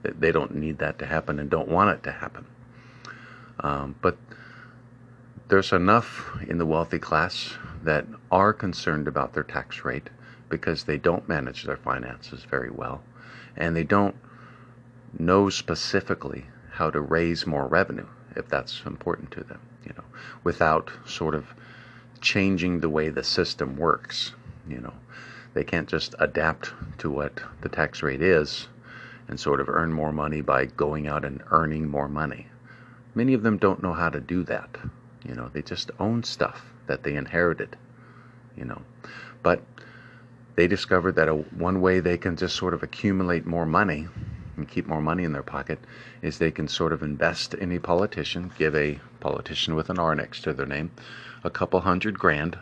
[0.03, 2.47] They don't need that to happen and don't want it to happen.
[3.61, 4.19] Um, but
[5.49, 10.11] there's enough in the wealthy class that are concerned about their tax rate
[10.49, 13.03] because they don't manage their finances very well
[13.57, 14.17] and they don't
[15.19, 20.05] know specifically how to raise more revenue if that's important to them, you know,
[20.43, 21.55] without sort of
[22.25, 24.33] changing the way the system works,
[24.67, 24.95] you know.
[25.53, 28.67] They can't just adapt to what the tax rate is
[29.29, 32.49] and sort of earn more money by going out and earning more money.
[33.15, 34.77] Many of them don't know how to do that.
[35.25, 37.77] You know, they just own stuff that they inherited,
[38.57, 38.83] you know.
[39.43, 39.63] But
[40.57, 44.09] they discovered that a, one way they can just sort of accumulate more money
[44.57, 45.79] and keep more money in their pocket
[46.23, 50.15] is they can sort of invest in a politician, give a politician with an R
[50.15, 50.91] next to their name
[51.45, 52.59] a couple hundred grand,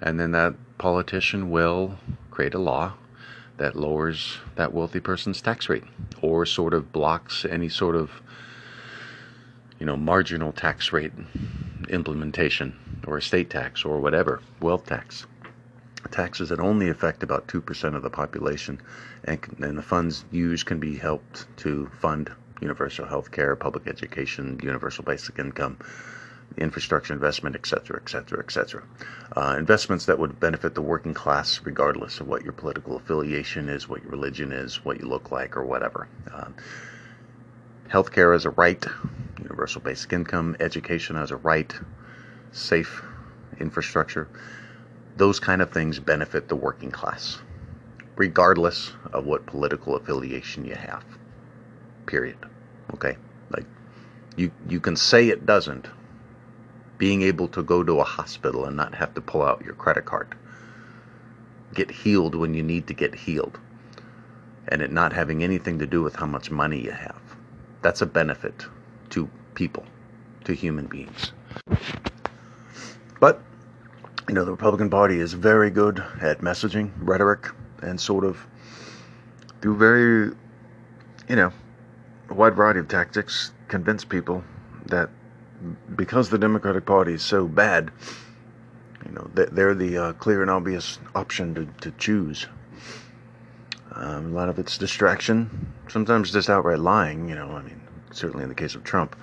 [0.00, 1.98] and then that politician will
[2.30, 2.94] create a law
[3.58, 5.84] that lowers that wealthy person's tax rate
[6.22, 8.22] or sort of blocks any sort of
[9.78, 11.12] you know marginal tax rate
[11.90, 12.74] implementation
[13.06, 15.26] or estate tax or whatever wealth tax.
[16.10, 18.80] Taxes that only affect about 2% of the population
[19.24, 24.58] and, and the funds used can be helped to fund universal health care public education
[24.62, 25.76] universal basic income
[26.56, 28.82] infrastructure investment, etc., etc., etc.
[29.56, 34.02] Investments that would benefit the working class regardless of what your political affiliation is, what
[34.02, 36.08] your religion is, what you look like, or whatever.
[36.32, 36.48] Uh,
[37.88, 38.84] healthcare as a right,
[39.38, 41.72] universal basic income, education as a right,
[42.52, 43.02] safe
[43.58, 44.28] infrastructure.
[45.16, 47.38] Those kind of things benefit the working class,
[48.16, 51.04] regardless of what political affiliation you have.
[52.06, 52.38] Period.
[52.94, 53.16] Okay?
[53.50, 53.66] Like,
[54.36, 55.88] you, you can say it doesn't,
[57.00, 60.04] being able to go to a hospital and not have to pull out your credit
[60.04, 60.34] card,
[61.72, 63.58] get healed when you need to get healed,
[64.68, 67.22] and it not having anything to do with how much money you have.
[67.80, 68.66] That's a benefit
[69.08, 69.86] to people,
[70.44, 71.32] to human beings.
[73.18, 73.40] But,
[74.28, 77.48] you know, the Republican Party is very good at messaging, rhetoric,
[77.82, 78.46] and sort of
[79.62, 80.36] through very,
[81.30, 81.50] you know,
[82.28, 84.44] a wide variety of tactics convince people
[84.84, 85.08] that
[85.96, 87.90] because the Democratic Party is so bad,
[89.06, 92.46] you know, they're the uh, clear and obvious option to, to choose.
[93.92, 97.80] Um, a lot of it's distraction, sometimes just outright lying, you know, I mean,
[98.12, 99.16] certainly in the case of Trump.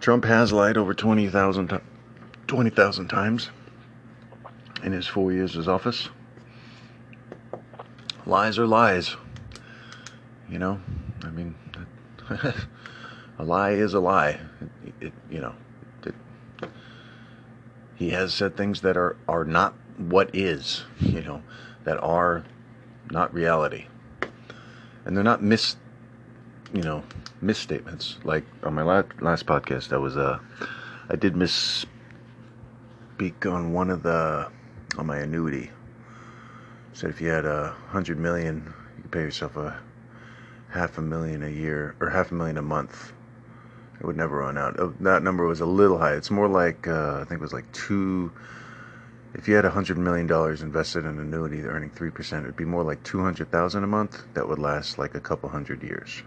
[0.00, 1.80] Trump has lied over 20,000
[2.46, 2.70] 20,
[3.06, 3.50] times
[4.82, 6.08] in his four years of office.
[8.26, 9.16] Lies are lies.
[10.48, 10.80] You know,
[11.22, 11.54] I mean,
[13.38, 14.40] a lie is a lie.
[14.84, 15.54] It, it, you know,
[16.04, 16.14] it,
[17.94, 21.42] he has said things that are, are not what is, you know,
[21.84, 22.44] that are
[23.10, 23.86] not reality.
[25.04, 25.76] And they're not mis,
[26.74, 27.04] you know,
[27.40, 28.18] misstatements.
[28.24, 30.38] Like on my last, last podcast, I was, uh,
[31.08, 31.86] I did misspeak
[33.46, 34.48] on one of the,
[34.98, 35.70] on my annuity.
[36.92, 39.80] Said if you had a hundred million, you pay yourself a
[40.70, 43.12] half a million a year or half a million a month
[44.00, 44.78] it would never run out.
[44.78, 46.14] Oh, that number was a little high.
[46.14, 48.32] It's more like uh, I think it was like two.
[49.34, 52.64] If you had hundred million dollars invested in an annuity, earning three percent, it'd be
[52.64, 54.22] more like two hundred thousand a month.
[54.34, 56.22] That would last like a couple hundred years.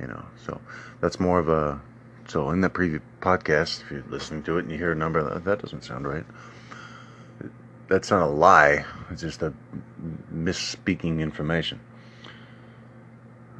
[0.00, 0.60] You know, so
[1.00, 1.80] that's more of a.
[2.28, 5.38] So in that previous podcast, if you're listening to it and you hear a number
[5.38, 6.24] that doesn't sound right,
[7.88, 8.84] that's not a lie.
[9.10, 9.52] It's just a
[10.32, 11.80] misspeaking information,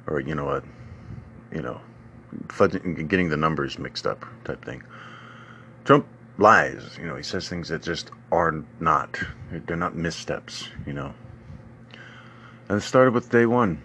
[0.06, 0.62] or you know a,
[1.52, 1.80] you know
[3.08, 4.82] getting the numbers mixed up type thing.
[5.84, 6.06] Trump
[6.38, 6.98] lies.
[6.98, 9.18] You know, he says things that just are not.
[9.50, 10.68] They're not missteps.
[10.86, 11.14] You know.
[12.68, 13.80] And it started with day one.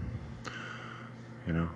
[1.45, 1.69] You know,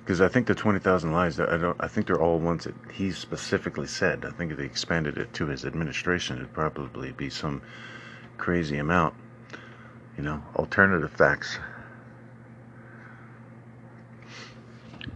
[0.00, 1.38] because I think the twenty thousand lies.
[1.38, 1.76] I don't.
[1.80, 4.24] I think they're all ones that he specifically said.
[4.24, 7.62] I think if he expanded it to his administration, it'd probably be some
[8.38, 9.14] crazy amount.
[10.16, 11.58] You know, alternative facts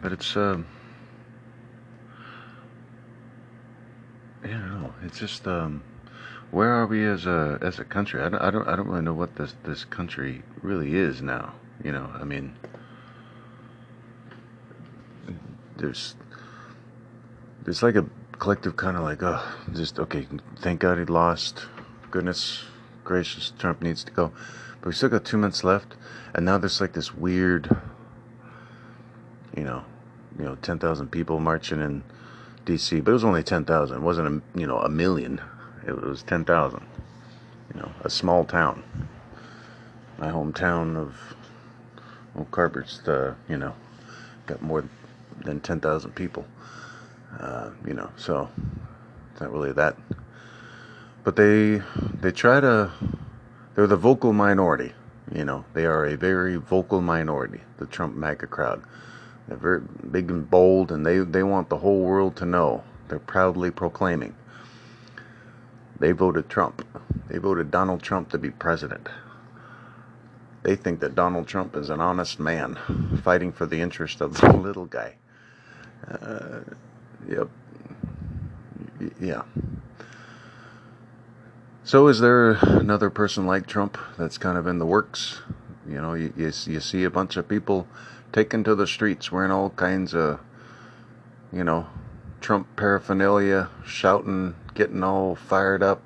[0.07, 0.65] but it's um,
[4.45, 5.83] you know, it's just um,
[6.53, 8.23] where are we as a as a country?
[8.23, 11.55] I don't, I don't I don't really know what this this country really is now.
[11.83, 12.55] You know, I mean,
[15.77, 16.15] there's
[17.65, 18.07] there's like a
[18.39, 20.29] collective kind of like oh just okay
[20.61, 21.67] thank God he lost
[22.13, 22.63] goodness
[23.03, 24.31] gracious Trump needs to go
[24.81, 25.97] but we still got two months left
[26.33, 27.77] and now there's like this weird
[29.57, 29.85] you know,
[30.39, 32.03] you know, 10,000 people marching in
[32.65, 33.97] D.C., but it was only 10,000.
[33.97, 35.41] It wasn't a, you know, a million.
[35.87, 36.85] It was 10,000.
[37.75, 38.83] You know, a small town.
[40.19, 41.37] My hometown of
[42.39, 43.75] Oak Harbor's, uh, you know,
[44.47, 44.85] got more
[45.45, 46.47] than 10,000 people.
[47.39, 48.49] Uh, you know, so
[49.33, 49.97] it's not really that.
[51.25, 51.83] But they
[52.21, 52.91] they try to
[53.75, 54.93] they're the vocal minority.
[55.35, 58.83] You know, they are a very vocal minority, the Trump MAGA crowd.
[59.49, 62.83] They're very big and bold, and they, they want the whole world to know.
[63.09, 64.35] They're proudly proclaiming.
[65.99, 66.85] They voted Trump.
[67.29, 69.09] They voted Donald Trump to be president.
[70.63, 72.77] They think that Donald Trump is an honest man
[73.23, 75.15] fighting for the interest of the little guy.
[76.09, 76.61] Uh,
[77.29, 77.49] yep.
[79.21, 79.43] Yeah.
[81.85, 85.39] So is there another person like Trump that's kind of in the works?
[85.89, 87.87] You know, you, you, you see a bunch of people
[88.37, 90.39] taken to the streets wearing all kinds of,
[91.51, 91.87] you know,
[92.43, 96.03] Trump paraphernalia, shouting, getting all fired up.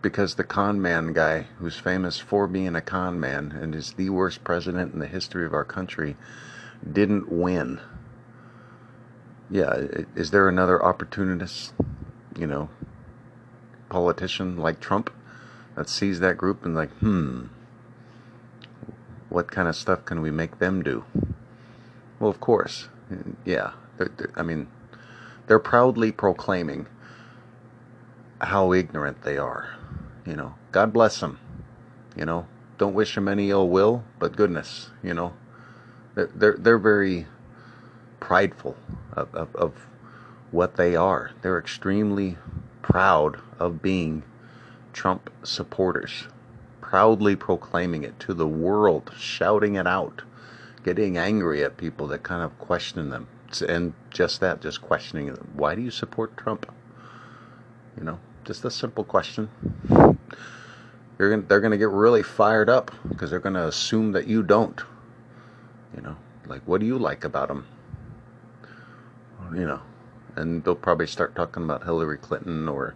[0.00, 4.10] because the con man guy, who's famous for being a con man and is the
[4.10, 6.14] worst president in the history of our country,
[6.90, 7.80] didn't win.
[9.50, 9.74] Yeah,
[10.14, 11.72] is there another opportunist,
[12.38, 12.68] you know,
[13.88, 15.10] politician like Trump
[15.74, 17.46] that sees that group and like, hmm,
[19.34, 21.04] what kind of stuff can we make them do?
[22.20, 22.88] Well, of course,
[23.44, 23.72] yeah.
[23.98, 24.68] They're, they're, I mean,
[25.46, 26.86] they're proudly proclaiming
[28.40, 29.76] how ignorant they are.
[30.24, 31.38] You know, God bless them.
[32.16, 32.46] You know,
[32.78, 35.34] don't wish them any ill will, but goodness, you know,
[36.14, 37.26] they're they're, they're very
[38.20, 38.76] prideful
[39.12, 39.86] of, of, of
[40.50, 41.32] what they are.
[41.42, 42.38] They're extremely
[42.82, 44.22] proud of being
[44.92, 46.28] Trump supporters,
[46.94, 50.22] proudly proclaiming it to the world, shouting it out,
[50.84, 53.26] getting angry at people that kind of question them.
[53.68, 55.50] And just that, just questioning them.
[55.54, 56.72] Why do you support Trump?
[57.98, 59.50] You know, just a simple question.
[59.88, 60.16] Gonna,
[61.18, 64.80] they're going to get really fired up because they're going to assume that you don't.
[65.96, 66.16] You know,
[66.46, 67.66] like, what do you like about him?
[69.52, 69.80] You know,
[70.36, 72.94] and they'll probably start talking about Hillary Clinton or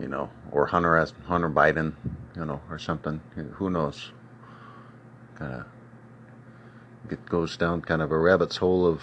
[0.00, 1.94] you know, or Hunter Hunter Biden,
[2.36, 3.20] you know, or something.
[3.54, 4.12] Who knows?
[5.36, 5.66] Kind of
[7.10, 9.02] it goes down kind of a rabbit's hole of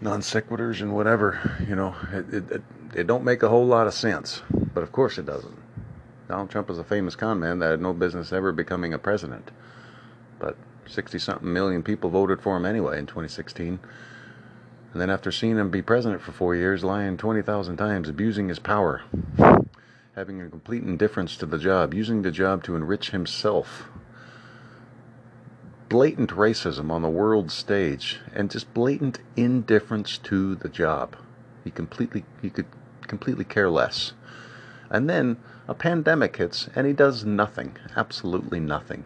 [0.00, 1.56] non sequiturs and whatever.
[1.66, 2.62] You know, it, it, it,
[2.94, 4.42] it don't make a whole lot of sense,
[4.74, 5.56] but of course it doesn't.
[6.28, 9.50] Donald Trump is a famous con man that had no business ever becoming a president,
[10.38, 13.78] but 60 something million people voted for him anyway in 2016.
[14.92, 18.58] And then after seeing him be president for four years, lying 20,000 times, abusing his
[18.58, 19.02] power,
[20.14, 23.88] having a complete indifference to the job, using the job to enrich himself,
[25.88, 31.16] blatant racism on the world stage, and just blatant indifference to the job.
[31.64, 32.66] He completely, he could
[33.06, 34.12] completely care less.
[34.90, 39.04] And then a pandemic hits, and he does nothing, absolutely nothing.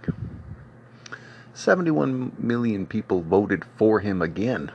[1.55, 4.73] 71 million people voted for him again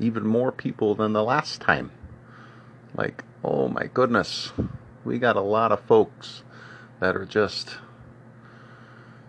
[0.00, 1.90] even more people than the last time.
[2.96, 4.52] Like, oh my goodness,
[5.04, 6.42] we got a lot of folks
[7.00, 7.76] that are just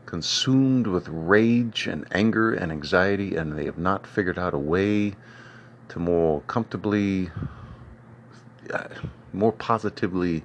[0.05, 5.13] consumed with rage and anger and anxiety, and they have not figured out a way
[5.89, 7.29] to more comfortably,
[8.73, 8.87] uh,
[9.33, 10.43] more positively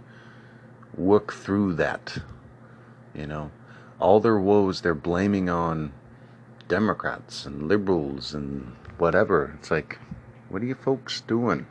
[0.97, 2.19] work through that.
[3.15, 3.51] You know,
[3.99, 5.93] all their woes they're blaming on
[6.69, 9.55] Democrats and liberals and whatever.
[9.59, 9.99] It's like,
[10.49, 11.67] what are you folks doing?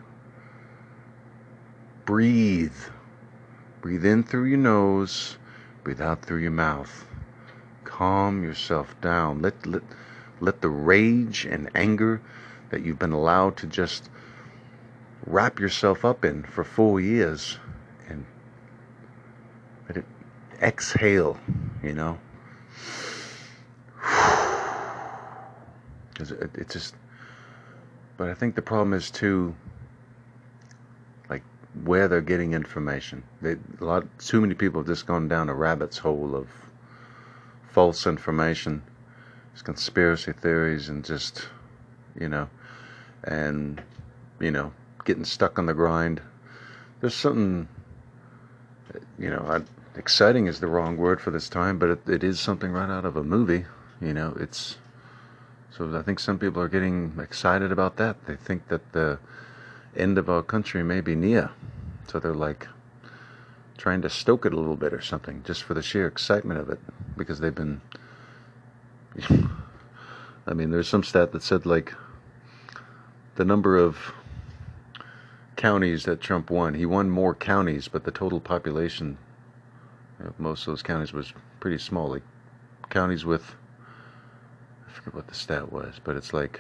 [2.06, 2.72] Breathe.
[3.82, 5.38] Breathe in through your nose,
[5.84, 7.06] breathe out through your mouth.
[7.84, 9.42] Calm yourself down.
[9.42, 9.84] Let, let,
[10.40, 12.22] let the rage and anger
[12.70, 14.10] that you've been allowed to just
[15.26, 17.58] wrap yourself up in for four years
[18.08, 18.26] and
[19.88, 20.06] let it
[20.62, 21.40] exhale,
[21.84, 22.20] you know.
[26.12, 26.96] Because it, it just
[28.20, 29.56] but I think the problem is too,
[31.84, 33.24] where they're getting information.
[33.42, 36.48] They, a lot, too many people have just gone down a rabbit's hole of
[37.72, 38.82] false information,
[39.64, 41.48] conspiracy theories, and just,
[42.20, 42.50] you know,
[43.24, 43.82] and
[44.40, 44.72] you know,
[45.06, 46.22] getting stuck on the grind.
[47.02, 47.68] There's something,
[49.18, 52.40] you know, I, exciting is the wrong word for this time, but it, it is
[52.40, 53.66] something right out of a movie.
[54.02, 54.78] You know, it's
[55.72, 58.26] so I think some people are getting excited about that.
[58.26, 59.20] They think that the
[59.96, 61.52] end of our country may be near.
[62.08, 62.68] So they're like
[63.78, 66.70] trying to stoke it a little bit or something just for the sheer excitement of
[66.70, 66.80] it
[67.16, 67.82] because they've been
[70.48, 71.94] I mean there's some stat that said like
[73.36, 74.14] the number of
[75.56, 76.74] counties that Trump won.
[76.74, 79.18] He won more counties, but the total population
[80.20, 82.10] of most of those counties was pretty small.
[82.10, 82.24] Like
[82.90, 83.56] counties with
[84.88, 86.60] I forget what the stat was, but it's like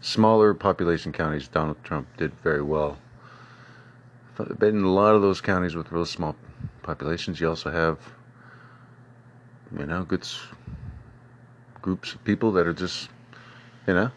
[0.00, 2.98] smaller population counties, Donald Trump did very well.
[4.36, 6.36] But in a lot of those counties with real small
[6.82, 7.98] populations, you also have,
[9.78, 10.26] you know, good
[11.80, 13.08] groups of people that are just,
[13.86, 14.10] you know,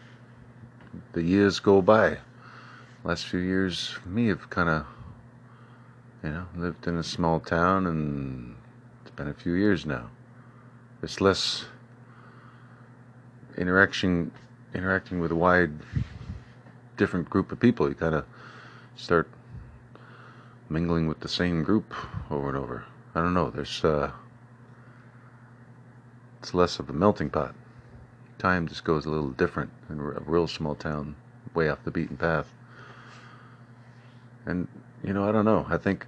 [1.12, 2.18] the years go by.
[3.02, 4.86] Last few years, me, have kind of,
[6.22, 8.56] you know, lived in a small town, and
[9.02, 10.10] it's been a few years now.
[11.02, 11.64] It's less
[13.56, 14.32] interaction,
[14.74, 15.72] interacting with a wide,
[16.96, 17.88] different group of people.
[17.88, 18.24] You kind of
[18.96, 19.28] start
[20.68, 21.94] mingling with the same group
[22.30, 22.84] over and over.
[23.14, 23.50] I don't know.
[23.50, 24.12] There's uh,
[26.38, 27.54] it's less of a melting pot.
[28.38, 31.16] Time just goes a little different in a real small town,
[31.54, 32.52] way off the beaten path.
[34.46, 34.68] And
[35.04, 35.66] you know, I don't know.
[35.68, 36.06] I think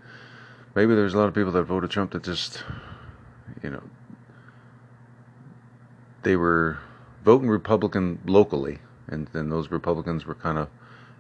[0.75, 2.63] maybe there's a lot of people that voted Trump that just,
[3.63, 3.83] you know,
[6.23, 6.79] they were
[7.25, 10.69] voting Republican locally, and then those Republicans were kind of,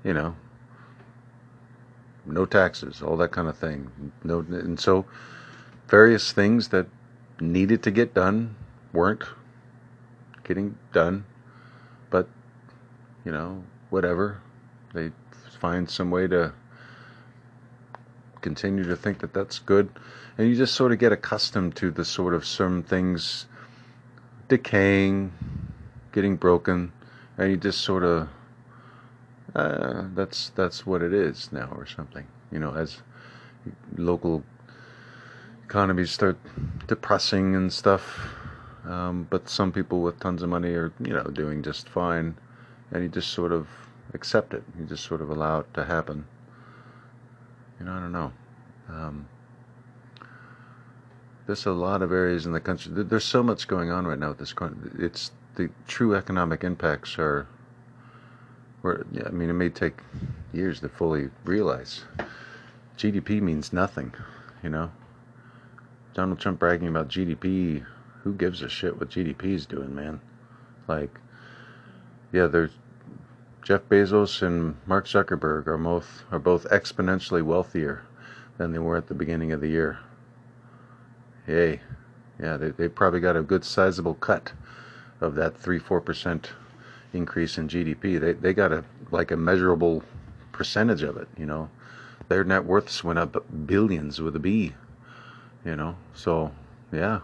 [0.04, 0.34] you know,
[2.26, 3.90] no taxes, all that kind of thing.
[4.24, 5.04] No, and so
[5.88, 6.86] various things that
[7.40, 8.54] needed to get done
[8.92, 9.24] weren't
[10.44, 11.24] getting done,
[12.10, 12.28] but
[13.24, 14.40] you know, whatever.
[14.94, 15.10] They
[15.60, 16.52] find some way to
[18.40, 19.88] continue to think that that's good,
[20.36, 23.46] and you just sort of get accustomed to the sort of some things
[24.48, 25.32] decaying,
[26.12, 26.92] getting broken,
[27.38, 28.28] and you just sort of
[29.54, 32.26] uh, that's that's what it is now, or something.
[32.50, 33.02] You know, as
[33.96, 34.44] local
[35.64, 36.38] economies start
[36.86, 38.20] depressing and stuff,
[38.84, 42.36] um, but some people with tons of money are, you know, doing just fine,
[42.90, 43.68] and you just sort of
[44.14, 44.62] accept it.
[44.78, 46.26] You just sort of allow it to happen.
[47.78, 48.32] You know, I don't know.
[48.88, 49.28] Um,
[51.46, 52.92] there's a lot of areas in the country.
[52.94, 54.52] There's so much going on right now with this.
[54.52, 54.90] Country.
[54.98, 57.46] It's the true economic impacts are
[58.82, 60.00] where, yeah, I mean, it may take
[60.52, 62.04] years to fully realize.
[62.98, 64.12] GDP means nothing,
[64.62, 64.90] you know.
[66.14, 67.84] Donald Trump bragging about GDP.
[68.22, 70.20] Who gives a shit what GDP is doing, man?
[70.86, 71.18] Like,
[72.32, 72.72] yeah, there's
[73.62, 78.04] Jeff Bezos and Mark Zuckerberg are both are both exponentially wealthier
[78.58, 79.98] than they were at the beginning of the year.
[81.46, 81.80] Hey,
[82.40, 84.52] yeah, they they probably got a good sizable cut
[85.22, 86.50] of that three four percent
[87.12, 88.20] increase in GDP.
[88.20, 90.02] They they got a like a measurable
[90.52, 91.28] percentage of it.
[91.38, 91.70] You know,
[92.28, 94.74] their net worths went up billions with a B.
[95.64, 96.52] You know, so
[96.92, 97.20] yeah.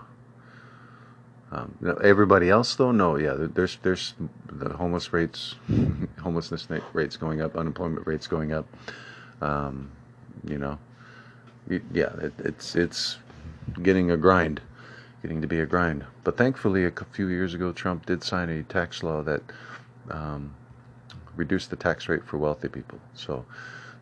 [1.50, 3.34] Um, everybody else though, no, yeah.
[3.36, 4.14] There's there's
[4.52, 5.54] the homeless rates,
[6.20, 8.66] homelessness rates going up, unemployment rates going up.
[9.40, 9.90] Um,
[10.46, 10.78] you know,
[11.68, 13.18] yeah, it, it's it's
[13.82, 14.60] getting a grind,
[15.22, 16.04] getting to be a grind.
[16.24, 19.42] But thankfully, a few years ago, Trump did sign a tax law that
[20.10, 20.54] um,
[21.36, 22.98] reduce the tax rate for wealthy people.
[23.14, 23.44] So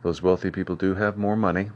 [0.03, 1.71] those wealthy people do have more money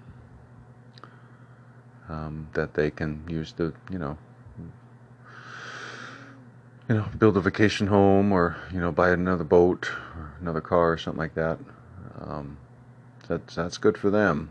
[2.09, 4.19] um, that they can use to, you know,
[6.89, 10.93] you know, build a vacation home or you know buy another boat or another car
[10.93, 11.57] or something like that.
[12.21, 12.59] Um,
[13.29, 14.51] that's that's good for them.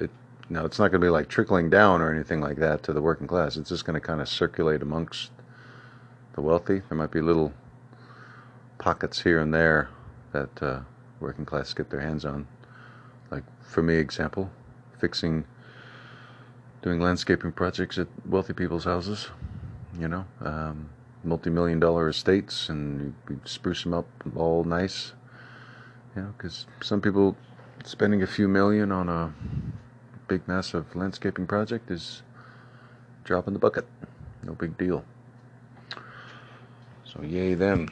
[0.00, 0.10] It,
[0.48, 3.00] now it's not going to be like trickling down or anything like that to the
[3.00, 3.56] working class.
[3.56, 5.30] It's just going to kind of circulate amongst
[6.34, 6.82] the wealthy.
[6.88, 7.52] There might be little
[8.78, 9.88] pockets here and there
[10.32, 10.80] that uh,
[11.20, 12.46] working class get their hands on.
[13.30, 14.50] Like for me, example,
[14.98, 15.44] fixing,
[16.82, 19.28] doing landscaping projects at wealthy people's houses.
[19.98, 20.90] You know, um,
[21.22, 25.12] multi-million dollar estates, and we spruce them up all nice.
[26.16, 27.36] You know, because some people
[27.84, 29.32] spending a few million on a
[30.28, 32.22] big, massive landscaping project is
[33.24, 33.86] dropping the bucket.
[34.42, 35.04] No big deal.
[37.04, 37.88] So yay them.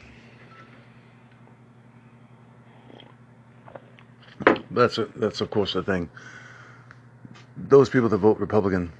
[4.71, 6.09] That's a, that's of course the thing.
[7.55, 8.91] Those people that vote Republican,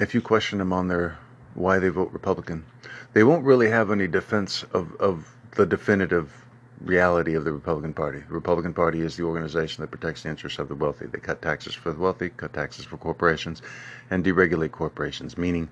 [0.00, 1.18] if you question them on their
[1.54, 2.64] why they vote Republican,
[3.12, 6.43] they won't really have any defense of, of the definitive
[6.80, 8.20] reality of the Republican Party.
[8.26, 11.06] The Republican Party is the organization that protects the interests of the wealthy.
[11.06, 13.62] They cut taxes for the wealthy, cut taxes for corporations,
[14.10, 15.68] and deregulate corporations, meaning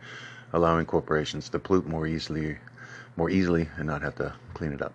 [0.53, 2.59] allowing corporations to pollute more easily
[3.17, 4.95] more easily and not have to clean it up.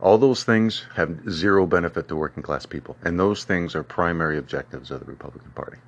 [0.00, 4.38] All those things have zero benefit to working class people, and those things are primary
[4.38, 5.78] objectives of the Republican Party.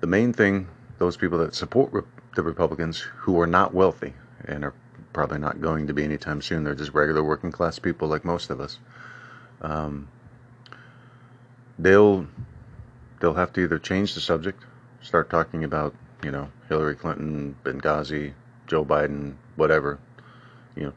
[0.00, 0.66] The main thing,
[0.98, 2.02] those people that support re-
[2.34, 4.14] the Republicans who are not wealthy
[4.46, 4.74] and are
[5.12, 8.50] probably not going to be anytime soon, they're just regular working class people like most
[8.50, 8.78] of us.
[9.60, 10.08] Um,
[11.78, 12.26] they'll
[13.20, 14.62] they'll have to either change the subject,
[15.02, 18.32] start talking about you know Hillary Clinton, Benghazi,
[18.66, 19.98] Joe Biden, whatever,
[20.76, 20.92] you know,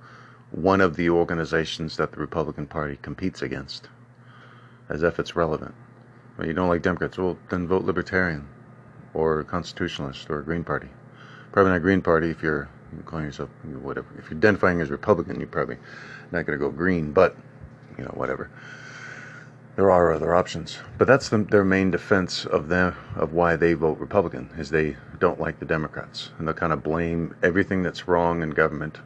[0.52, 3.90] one of the organizations that the Republican Party competes against,
[4.90, 5.74] as if it's relevant.
[6.38, 8.48] Well, you don't like Democrats, well, then vote Libertarian,
[9.14, 10.90] or Constitutionalist, or Green Party.
[11.52, 12.70] Probably not Green Party if you're
[13.06, 13.50] calling yourself
[13.82, 14.08] whatever.
[14.18, 15.78] If you're identifying as Republican, you're probably
[16.32, 17.36] not going to go green, but
[17.98, 18.50] you know whatever.
[19.76, 23.74] There are other options, but that's the, their main defense of them of why they
[23.74, 28.08] vote Republican is they don't like the Democrats, and they'll kind of blame everything that's
[28.08, 29.00] wrong in government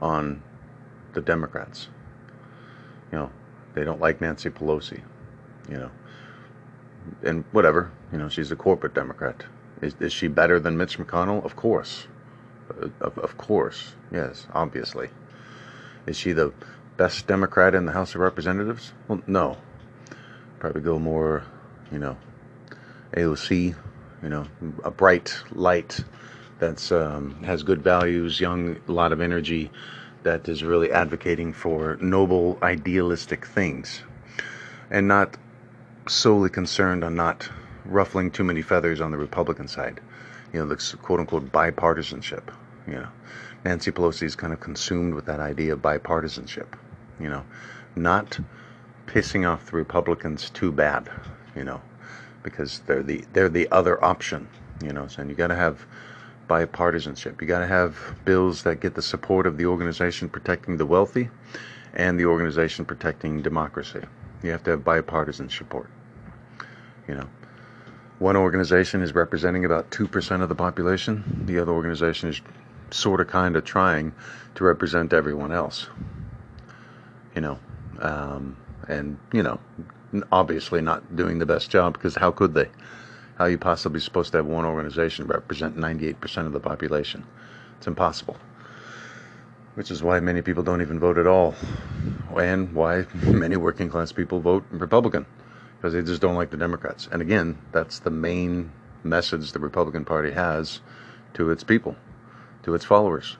[0.00, 0.42] on
[1.12, 1.88] the Democrats.
[3.12, 3.30] You know,
[3.74, 5.02] they don't like Nancy Pelosi.
[5.68, 5.90] You know,
[7.22, 7.90] and whatever.
[8.12, 9.44] You know, she's a corporate Democrat.
[9.82, 11.44] Is, is she better than Mitch McConnell?
[11.44, 12.06] Of course.
[13.00, 13.94] Of, of course.
[14.12, 15.10] Yes, obviously.
[16.06, 16.52] Is she the
[16.96, 18.92] best Democrat in the House of Representatives?
[19.08, 19.56] Well, no.
[20.58, 21.44] Probably go more,
[21.92, 22.16] you know,
[23.12, 23.74] AOC,
[24.22, 24.46] you know,
[24.84, 26.02] a bright light
[26.58, 29.70] that's um, has good values, young, a lot of energy,
[30.22, 34.02] that is really advocating for noble, idealistic things,
[34.90, 35.36] and not
[36.08, 37.48] solely concerned on not
[37.84, 40.00] ruffling too many feathers on the Republican side.
[40.56, 42.44] You know, the quote unquote bipartisanship.
[42.86, 43.08] You know,
[43.66, 46.78] Nancy Pelosi is kind of consumed with that idea of bipartisanship.
[47.20, 47.44] You know,
[47.94, 48.40] not
[49.04, 51.10] pissing off the Republicans too bad.
[51.54, 51.82] You know,
[52.42, 54.48] because they're the they're the other option.
[54.82, 55.84] You know, and you got to have
[56.48, 57.38] bipartisanship.
[57.42, 61.28] You got to have bills that get the support of the organization protecting the wealthy
[61.92, 64.00] and the organization protecting democracy.
[64.42, 65.90] You have to have bipartisan support.
[67.06, 67.28] You know,
[68.18, 72.40] one organization is representing about 2% of the population, the other organization is
[72.90, 74.14] sort of kind of trying
[74.54, 75.88] to represent everyone else.
[77.34, 77.58] You know,
[78.00, 78.56] um,
[78.88, 79.60] and, you know,
[80.32, 82.68] obviously not doing the best job because how could they?
[83.36, 87.26] How are you possibly supposed to have one organization represent 98% of the population?
[87.76, 88.38] It's impossible.
[89.74, 91.54] Which is why many people don't even vote at all.
[92.34, 95.26] And why many working class people vote Republican.
[95.86, 97.08] Because they just don't like the Democrats.
[97.12, 98.72] And again, that's the main
[99.04, 100.80] message the Republican Party has
[101.34, 101.94] to its people,
[102.64, 103.36] to its followers.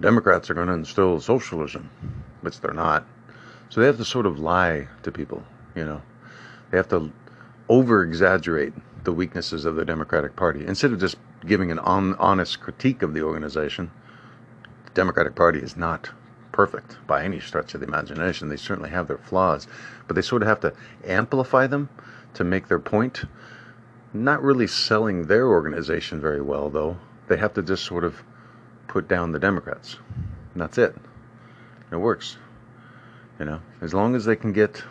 [0.00, 1.90] Democrats are going to instill socialism,
[2.40, 3.06] which they're not.
[3.68, 5.44] So they have to sort of lie to people,
[5.76, 6.02] you know.
[6.72, 7.12] They have to
[7.68, 8.72] over exaggerate
[9.04, 13.14] the weaknesses of the Democratic Party instead of just giving an on, honest critique of
[13.14, 13.92] the organization.
[14.86, 16.10] The Democratic Party is not
[16.58, 18.48] perfect by any stretch of the imagination.
[18.48, 19.68] They certainly have their flaws,
[20.08, 20.72] but they sort of have to
[21.04, 21.88] amplify them
[22.34, 23.22] to make their point.
[24.12, 26.96] Not really selling their organization very well, though.
[27.28, 28.24] They have to just sort of
[28.88, 29.98] put down the Democrats.
[30.52, 30.96] And that's it.
[31.92, 32.38] It works.
[33.38, 34.82] You know, as long as they can get,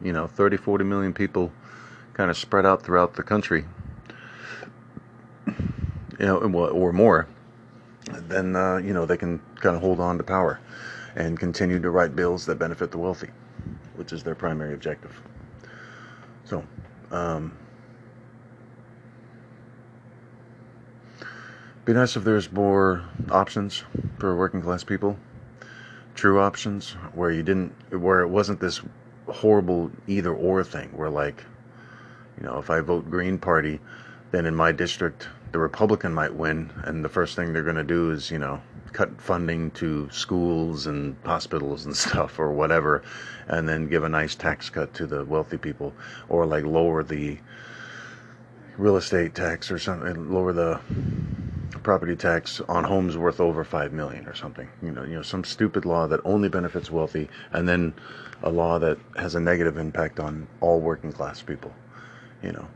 [0.00, 1.52] you know, 30, 40 million people
[2.14, 3.66] kind of spread out throughout the country,
[5.46, 7.28] you know, or more,
[8.06, 10.58] then uh, you know they can kind of hold on to power
[11.16, 13.30] and continue to write bills that benefit the wealthy,
[13.96, 15.20] which is their primary objective.
[16.44, 16.64] So,
[17.10, 17.56] um,
[21.84, 23.84] be nice if there's more options
[24.18, 25.16] for working class people,
[26.14, 28.80] true options where you didn't, where it wasn't this
[29.26, 31.44] horrible either or thing, where like
[32.40, 33.80] you know, if I vote Green Party,
[34.30, 37.84] then in my district, the Republican might win, and the first thing they're going to
[37.84, 43.02] do is, you know, cut funding to schools and hospitals and stuff or whatever,
[43.48, 45.92] and then give a nice tax cut to the wealthy people,
[46.28, 47.38] or like lower the
[48.76, 50.80] real estate tax or something, lower the
[51.82, 54.68] property tax on homes worth over five million or something.
[54.82, 57.94] You know, you know, some stupid law that only benefits wealthy, and then
[58.42, 61.72] a law that has a negative impact on all working class people
[62.42, 62.66] you know,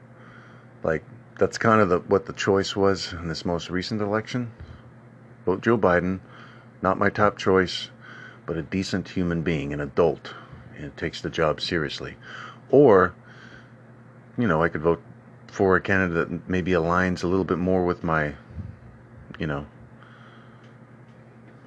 [0.82, 1.02] like
[1.38, 4.50] that's kind of the, what the choice was in this most recent election.
[5.44, 6.20] Vote Joe Biden,
[6.82, 7.90] not my top choice,
[8.46, 10.34] but a decent human being, an adult,
[10.76, 12.16] and takes the job seriously.
[12.70, 13.14] Or,
[14.38, 15.02] you know, I could vote
[15.46, 18.34] for a candidate that maybe aligns a little bit more with my,
[19.38, 19.66] you know,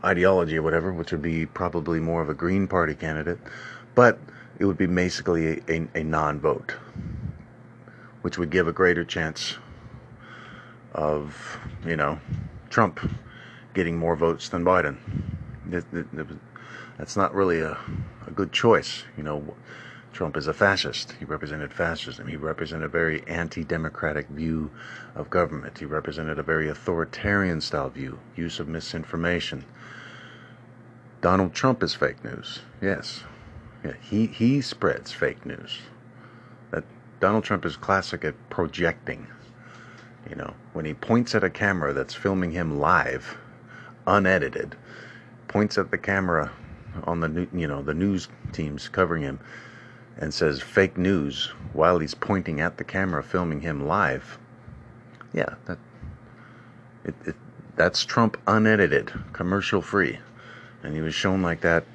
[0.04, 3.40] ideology or whatever, which would be probably more of a Green Party candidate,
[3.96, 4.20] but
[4.60, 6.76] it would be basically a, a, a non vote
[8.22, 9.56] which would give a greater chance
[10.94, 12.20] of, you know,
[12.70, 13.00] Trump
[13.78, 14.98] getting more votes than Biden.
[15.72, 16.28] It, it, it,
[16.98, 17.78] that's not really a,
[18.26, 19.04] a good choice.
[19.16, 19.56] You know,
[20.14, 21.14] Trump is a fascist.
[21.20, 22.28] He represented fascism.
[22.28, 24.72] He represented a very anti democratic view
[25.14, 25.78] of government.
[25.78, 29.64] He represented a very authoritarian style view, use of misinformation.
[31.22, 32.62] Donald Trump is fake news.
[32.82, 33.24] Yes.
[33.86, 35.80] Yeah, he, he spreads fake news.
[37.20, 39.28] Donald Trump is classic at projecting.
[40.30, 43.38] You know, when he points at a camera that's filming him live,
[44.08, 44.76] unedited,
[45.48, 46.52] points at the camera
[47.04, 49.40] on the you know the news teams covering him
[50.18, 54.40] and says fake news while he's pointing at the camera filming him live.
[55.34, 55.78] Yeah that
[57.04, 57.36] it, it
[57.76, 60.18] that's Trump unedited commercial free.
[60.82, 61.86] And he was shown like that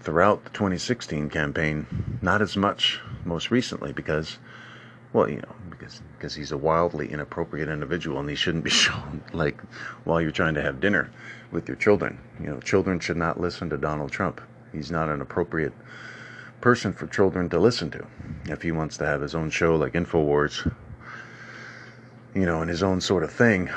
[0.00, 4.38] throughout the 2016 campaign not as much most recently because
[5.12, 9.22] well, you know, because because he's a wildly inappropriate individual, and he shouldn't be shown
[9.32, 9.60] like
[10.04, 11.10] while you're trying to have dinner
[11.50, 12.18] with your children.
[12.40, 14.40] You know, children should not listen to Donald Trump.
[14.72, 15.72] He's not an appropriate
[16.60, 18.06] person for children to listen to.
[18.46, 20.70] If he wants to have his own show like Infowars,
[22.34, 23.70] you know, and his own sort of thing,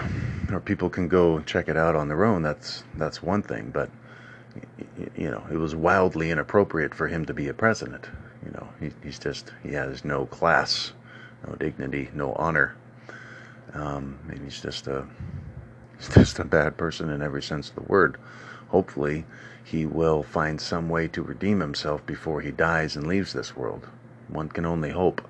[0.51, 2.41] or people can go check it out on their own.
[2.41, 3.89] That's that's one thing, but
[5.15, 8.09] you know, it was wildly inappropriate for him to be a president.
[8.45, 10.93] You know, he, he's just he has no class
[11.47, 12.75] no dignity, no honor.
[13.73, 15.07] Um, he's just a
[15.97, 18.17] he's just a bad person in every sense of the word.
[18.69, 19.25] Hopefully,
[19.63, 23.87] he will find some way to redeem himself before he dies and leaves this world.
[24.27, 25.21] One can only hope.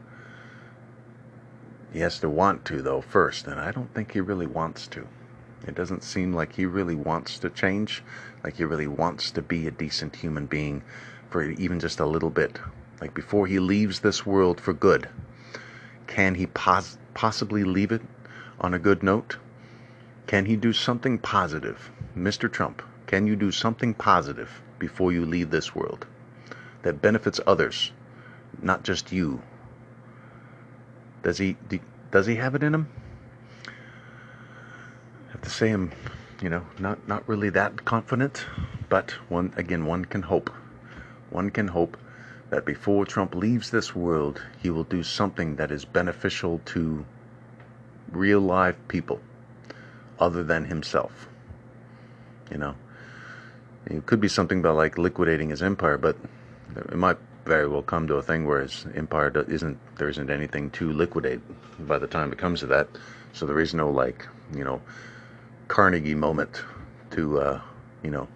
[1.91, 5.07] He has to want to, though, first, and I don't think he really wants to.
[5.67, 8.03] It doesn't seem like he really wants to change,
[8.43, 10.83] like he really wants to be a decent human being
[11.29, 12.59] for even just a little bit.
[12.99, 15.09] Like before he leaves this world for good,
[16.11, 18.01] can he pos- possibly leave it
[18.59, 19.37] on a good note?
[20.27, 21.89] Can he do something positive?
[22.17, 22.51] Mr.
[22.51, 26.05] Trump, can you do something positive before you leave this world
[26.81, 27.93] that benefits others,
[28.61, 29.41] not just you?
[31.23, 31.55] Does he
[32.11, 32.89] does he have it in him?
[35.29, 35.93] I have to say I'm,
[36.41, 38.45] you know, not not really that confident,
[38.89, 40.49] but one again one can hope.
[41.29, 41.95] One can hope
[42.51, 47.05] that before Trump leaves this world, he will do something that is beneficial to
[48.11, 49.21] real live people
[50.19, 51.29] other than himself.
[52.51, 52.75] You know,
[53.85, 56.17] it could be something about like liquidating his empire, but
[56.75, 60.69] it might very well come to a thing where his empire isn't there isn't anything
[60.71, 61.39] to liquidate
[61.87, 62.89] by the time it comes to that.
[63.31, 64.81] So there is no like you know
[65.69, 66.63] Carnegie moment
[67.11, 67.61] to uh,
[68.03, 68.27] you know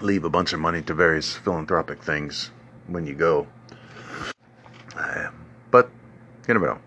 [0.00, 2.50] leave a bunch of money to various philanthropic things
[2.86, 3.46] when you go.
[5.70, 5.90] But
[6.46, 6.78] you never know.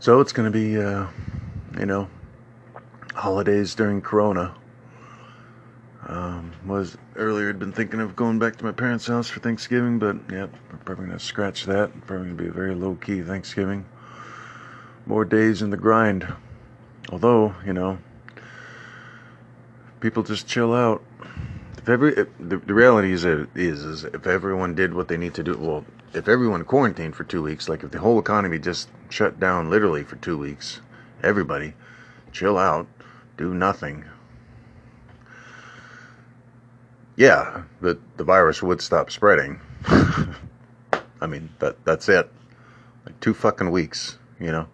[0.00, 1.06] So it's going to be, uh,
[1.78, 2.08] you know,
[3.14, 4.54] holidays during Corona.
[6.06, 9.98] Um, was earlier had been thinking of going back to my parents' house for Thanksgiving,
[9.98, 11.90] but yep, we're probably gonna scratch that.
[12.06, 13.84] Probably gonna be a very low key Thanksgiving.
[15.04, 16.26] More days in the grind.
[17.10, 17.98] Although, you know,
[20.00, 21.02] people just chill out.
[21.76, 25.34] If every if, the, the reality is, is is if everyone did what they need
[25.34, 28.88] to do, well, if everyone quarantined for two weeks, like if the whole economy just
[29.10, 30.80] shut down literally for two weeks,
[31.22, 31.74] everybody
[32.32, 32.86] chill out,
[33.36, 34.04] do nothing.
[37.16, 39.60] Yeah, the the virus would stop spreading.
[41.20, 42.30] I mean, that that's it.
[43.04, 44.68] Like two fucking weeks, you know.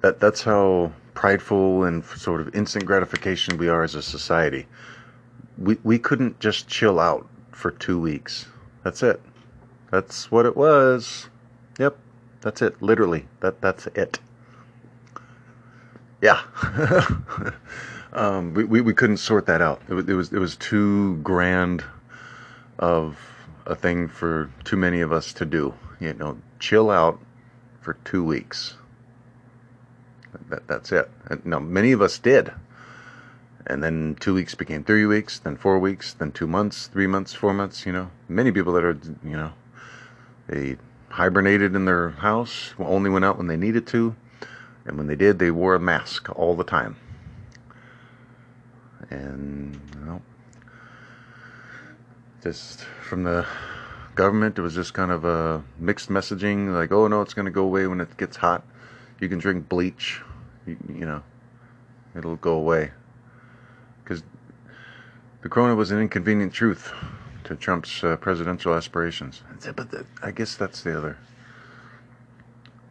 [0.00, 0.92] That that's how
[1.22, 4.66] prideful and sort of instant gratification we are as a society.
[5.56, 8.46] We we couldn't just chill out for two weeks.
[8.82, 9.20] That's it.
[9.92, 11.28] That's what it was.
[11.78, 11.96] Yep,
[12.40, 12.82] that's it.
[12.82, 14.18] Literally, that that's it.
[16.20, 16.42] Yeah.
[18.12, 19.80] um, we, we we couldn't sort that out.
[19.88, 21.84] It it was it was too grand
[22.80, 23.16] of
[23.66, 25.72] a thing for too many of us to do.
[26.00, 27.20] You know, chill out
[27.80, 28.74] for two weeks.
[30.52, 31.10] That, that's it.
[31.30, 32.52] And, now, many of us did.
[33.66, 37.32] And then two weeks became three weeks, then four weeks, then two months, three months,
[37.32, 38.10] four months, you know.
[38.28, 39.52] Many people that are, you know,
[40.48, 40.76] they
[41.08, 44.14] hibernated in their house, only went out when they needed to.
[44.84, 46.96] And when they did, they wore a mask all the time.
[49.08, 50.22] And, you know,
[52.42, 53.46] just from the
[54.16, 57.50] government, it was just kind of a mixed messaging like, oh no, it's going to
[57.50, 58.64] go away when it gets hot.
[59.18, 60.20] You can drink bleach,
[60.66, 61.22] you, you know,
[62.16, 62.90] it'll go away.
[64.02, 64.22] Because
[65.42, 66.92] the corona was an inconvenient truth
[67.44, 69.42] to Trump's uh, presidential aspirations.
[69.74, 71.18] But the, I guess that's the other.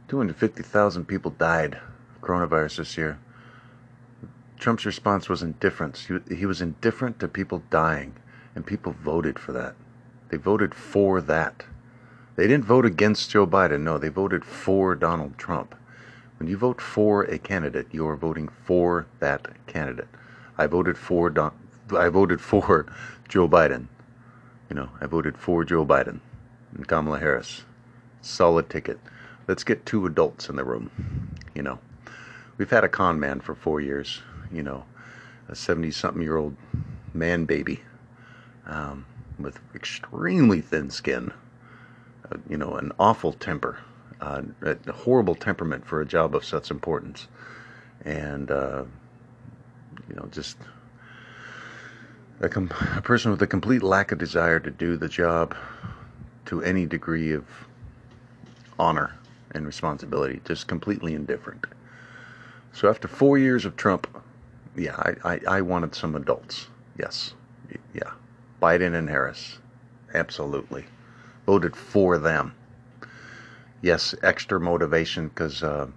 [0.09, 3.17] 250,000 people died of coronavirus this year.
[4.59, 6.05] Trump's response was indifference.
[6.05, 8.15] He, he was indifferent to people dying,
[8.53, 9.75] and people voted for that.
[10.29, 11.63] They voted for that.
[12.35, 13.81] They didn't vote against Joe Biden.
[13.81, 15.75] No, they voted for Donald Trump.
[16.41, 20.07] When you vote for a candidate, you are voting for that candidate.
[20.57, 21.53] I voted for Don,
[21.95, 22.87] I voted for
[23.29, 23.85] Joe Biden.
[24.67, 26.19] You know, I voted for Joe Biden
[26.73, 27.61] and Kamala Harris.
[28.23, 28.99] Solid ticket.
[29.47, 30.89] Let's get two adults in the room.
[31.53, 31.77] You know,
[32.57, 34.83] we've had a con man for four years, you know,
[35.47, 36.57] a 70 something year old
[37.13, 37.81] man baby
[38.65, 39.05] um,
[39.37, 41.33] with extremely thin skin,
[42.31, 43.77] uh, you know, an awful temper,
[44.21, 47.27] uh, a horrible temperament for a job of such importance.
[48.05, 48.83] And, uh,
[50.07, 50.57] you know, just
[52.39, 55.55] a, com- a person with a complete lack of desire to do the job
[56.45, 57.45] to any degree of
[58.79, 59.15] honor
[59.53, 61.65] and responsibility, just completely indifferent.
[62.73, 64.07] So after four years of Trump,
[64.75, 66.67] yeah, I, I, I wanted some adults.
[66.97, 67.33] Yes,
[67.93, 68.11] yeah.
[68.61, 69.59] Biden and Harris,
[70.13, 70.85] absolutely.
[71.45, 72.53] Voted for them.
[73.81, 75.87] Yes, extra motivation because uh,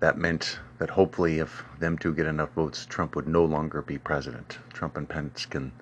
[0.00, 3.98] that meant that hopefully, if them two get enough votes, Trump would no longer be
[3.98, 4.58] president.
[4.72, 5.72] Trump and Pence can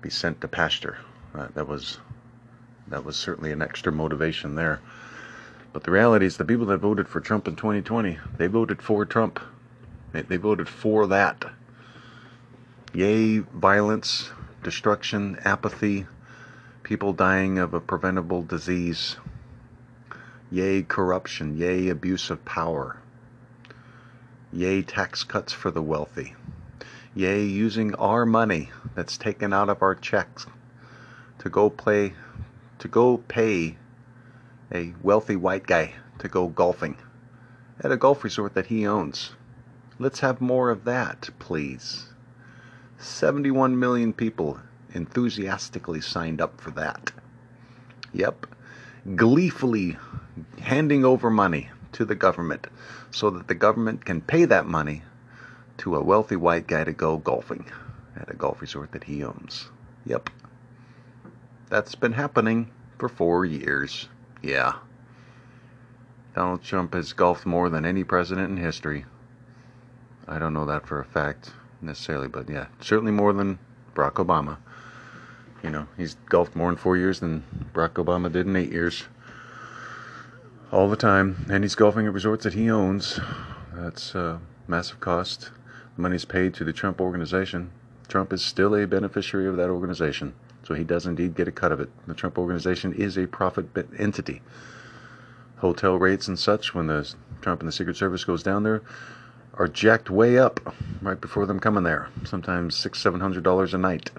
[0.00, 0.98] be sent to pasture.
[1.34, 1.98] Uh, that was
[2.86, 4.80] that was certainly an extra motivation there.
[5.72, 9.04] But the reality is, the people that voted for Trump in 2020, they voted for
[9.04, 9.40] Trump.
[10.12, 11.44] They, they voted for that.
[12.92, 14.30] Yay, violence,
[14.62, 16.06] destruction, apathy,
[16.84, 19.16] people dying of a preventable disease.
[20.50, 21.56] Yay, corruption.
[21.56, 22.98] Yea, abuse of power.
[24.52, 26.34] Yea, tax cuts for the wealthy.
[27.14, 30.46] Yea, using our money that's taken out of our checks
[31.38, 32.12] to go play,
[32.78, 33.76] to go pay
[34.72, 36.96] a wealthy white guy to go golfing
[37.80, 39.32] at a golf resort that he owns.
[39.98, 42.06] Let's have more of that, please.
[42.98, 44.58] 71 million people
[44.92, 47.12] enthusiastically signed up for that.
[48.12, 48.46] Yep.
[49.16, 49.96] Gleefully
[50.60, 52.66] handing over money to the government
[53.10, 55.02] so that the government can pay that money
[55.78, 57.64] to a wealthy white guy to go golfing
[58.16, 59.68] at a golf resort that he owns.
[60.06, 60.30] Yep.
[61.68, 64.08] That's been happening for four years.
[64.42, 64.74] Yeah.
[66.34, 69.04] Donald Trump has golfed more than any president in history.
[70.26, 73.58] I don't know that for a fact necessarily, but yeah, certainly more than
[73.94, 74.56] Barack Obama.
[75.62, 79.04] You know, he's golfed more in four years than Barack Obama did in eight years.
[80.72, 83.20] All the time, and he's golfing at resorts that he owns.
[83.74, 85.50] That's a massive cost.
[85.94, 87.70] The money's paid to the Trump organization.
[88.08, 90.34] Trump is still a beneficiary of that organization,
[90.66, 91.90] so he does indeed get a cut of it.
[92.06, 93.66] The Trump organization is a profit
[93.98, 94.42] entity.
[95.58, 98.82] Hotel rates and such, when the Trump and the Secret Service goes down there,
[99.54, 102.08] are jacked way up right before them coming there.
[102.24, 104.10] Sometimes six, seven hundred dollars a night.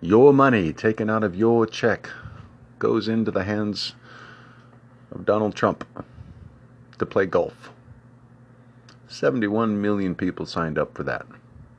[0.00, 2.08] Your money taken out of your check
[2.78, 3.94] goes into the hands
[5.12, 5.84] of Donald Trump
[6.98, 7.70] to play golf.
[9.08, 11.26] 71 million people signed up for that.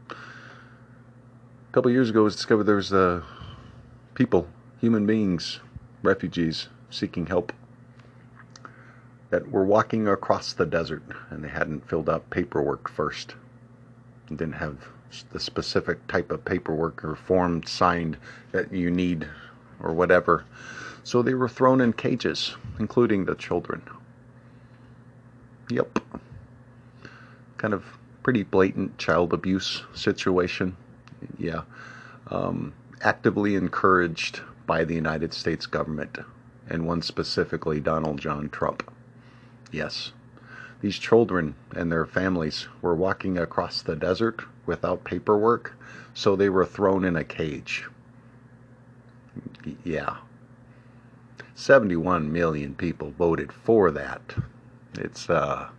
[0.09, 3.21] A couple years ago, it was discovered there uh,
[4.15, 4.47] people,
[4.79, 5.59] human beings,
[6.01, 7.51] refugees seeking help
[9.29, 13.35] that were walking across the desert and they hadn't filled out paperwork first
[14.29, 14.87] and didn't have
[15.31, 18.17] the specific type of paperwork or form signed
[18.51, 19.27] that you need
[19.81, 20.45] or whatever.
[21.07, 23.81] So they were thrown in cages, including the children.
[25.69, 25.99] Yep.
[27.55, 27.85] Kind of
[28.23, 30.75] pretty blatant child abuse situation.
[31.37, 31.61] Yeah.
[32.29, 36.17] Um, actively encouraged by the United States government,
[36.69, 38.91] and one specifically, Donald John Trump.
[39.71, 40.11] Yes.
[40.81, 45.73] These children and their families were walking across the desert without paperwork,
[46.13, 47.85] so they were thrown in a cage.
[49.85, 50.17] Yeah.
[51.57, 54.21] 71 million people voted for that.
[54.99, 55.69] It's uh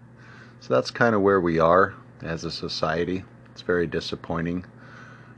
[0.61, 3.25] so that's kind of where we are as a society.
[3.53, 4.65] It's very disappointing.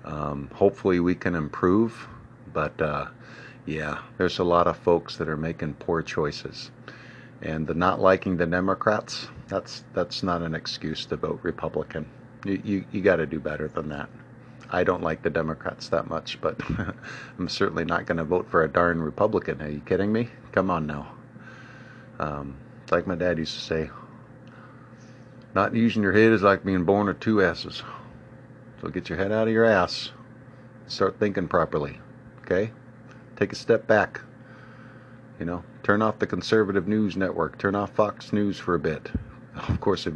[0.05, 2.09] Um, hopefully we can improve,
[2.55, 3.09] but uh,
[3.67, 6.71] yeah, there's a lot of folks that are making poor choices
[7.43, 12.07] and the not liking the Democrats, that's that's not an excuse to vote Republican.
[12.45, 14.09] You you, you got to do better than that.
[14.73, 16.61] I don't like the Democrats that much, but
[17.39, 19.61] I'm certainly not going to vote for a darn Republican.
[19.61, 20.29] Are you kidding me?
[20.53, 21.13] Come on now.
[22.21, 22.57] Um,
[22.91, 23.91] like my dad used to say,
[25.55, 27.83] not using your head is like being born with two asses.
[28.81, 30.13] So get your head out of your ass.
[30.87, 31.99] Start thinking properly.
[32.43, 32.71] Okay?
[33.37, 34.21] Take a step back.
[35.39, 37.59] You know, turn off the conservative news network.
[37.59, 39.11] Turn off Fox News for a bit.
[39.69, 40.15] Of course, if,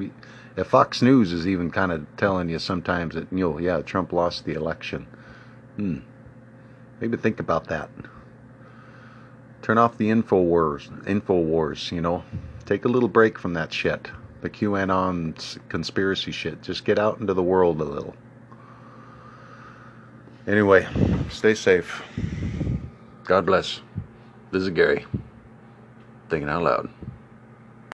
[0.56, 4.12] if Fox News is even kind of telling you sometimes that, you know, yeah, Trump
[4.12, 5.06] lost the election.
[5.76, 5.98] Hmm.
[7.00, 7.90] Maybe think about that.
[9.62, 10.88] Turn off the info wars.
[11.06, 11.90] Info wars.
[11.90, 12.22] You know,
[12.66, 14.10] take a little break from that shit.
[14.42, 16.62] The QAnon conspiracy shit.
[16.62, 18.14] Just get out into the world a little.
[20.46, 20.86] Anyway,
[21.30, 22.02] stay safe.
[23.24, 23.80] God bless.
[24.50, 25.06] This is Gary,
[26.28, 26.90] thinking out loud.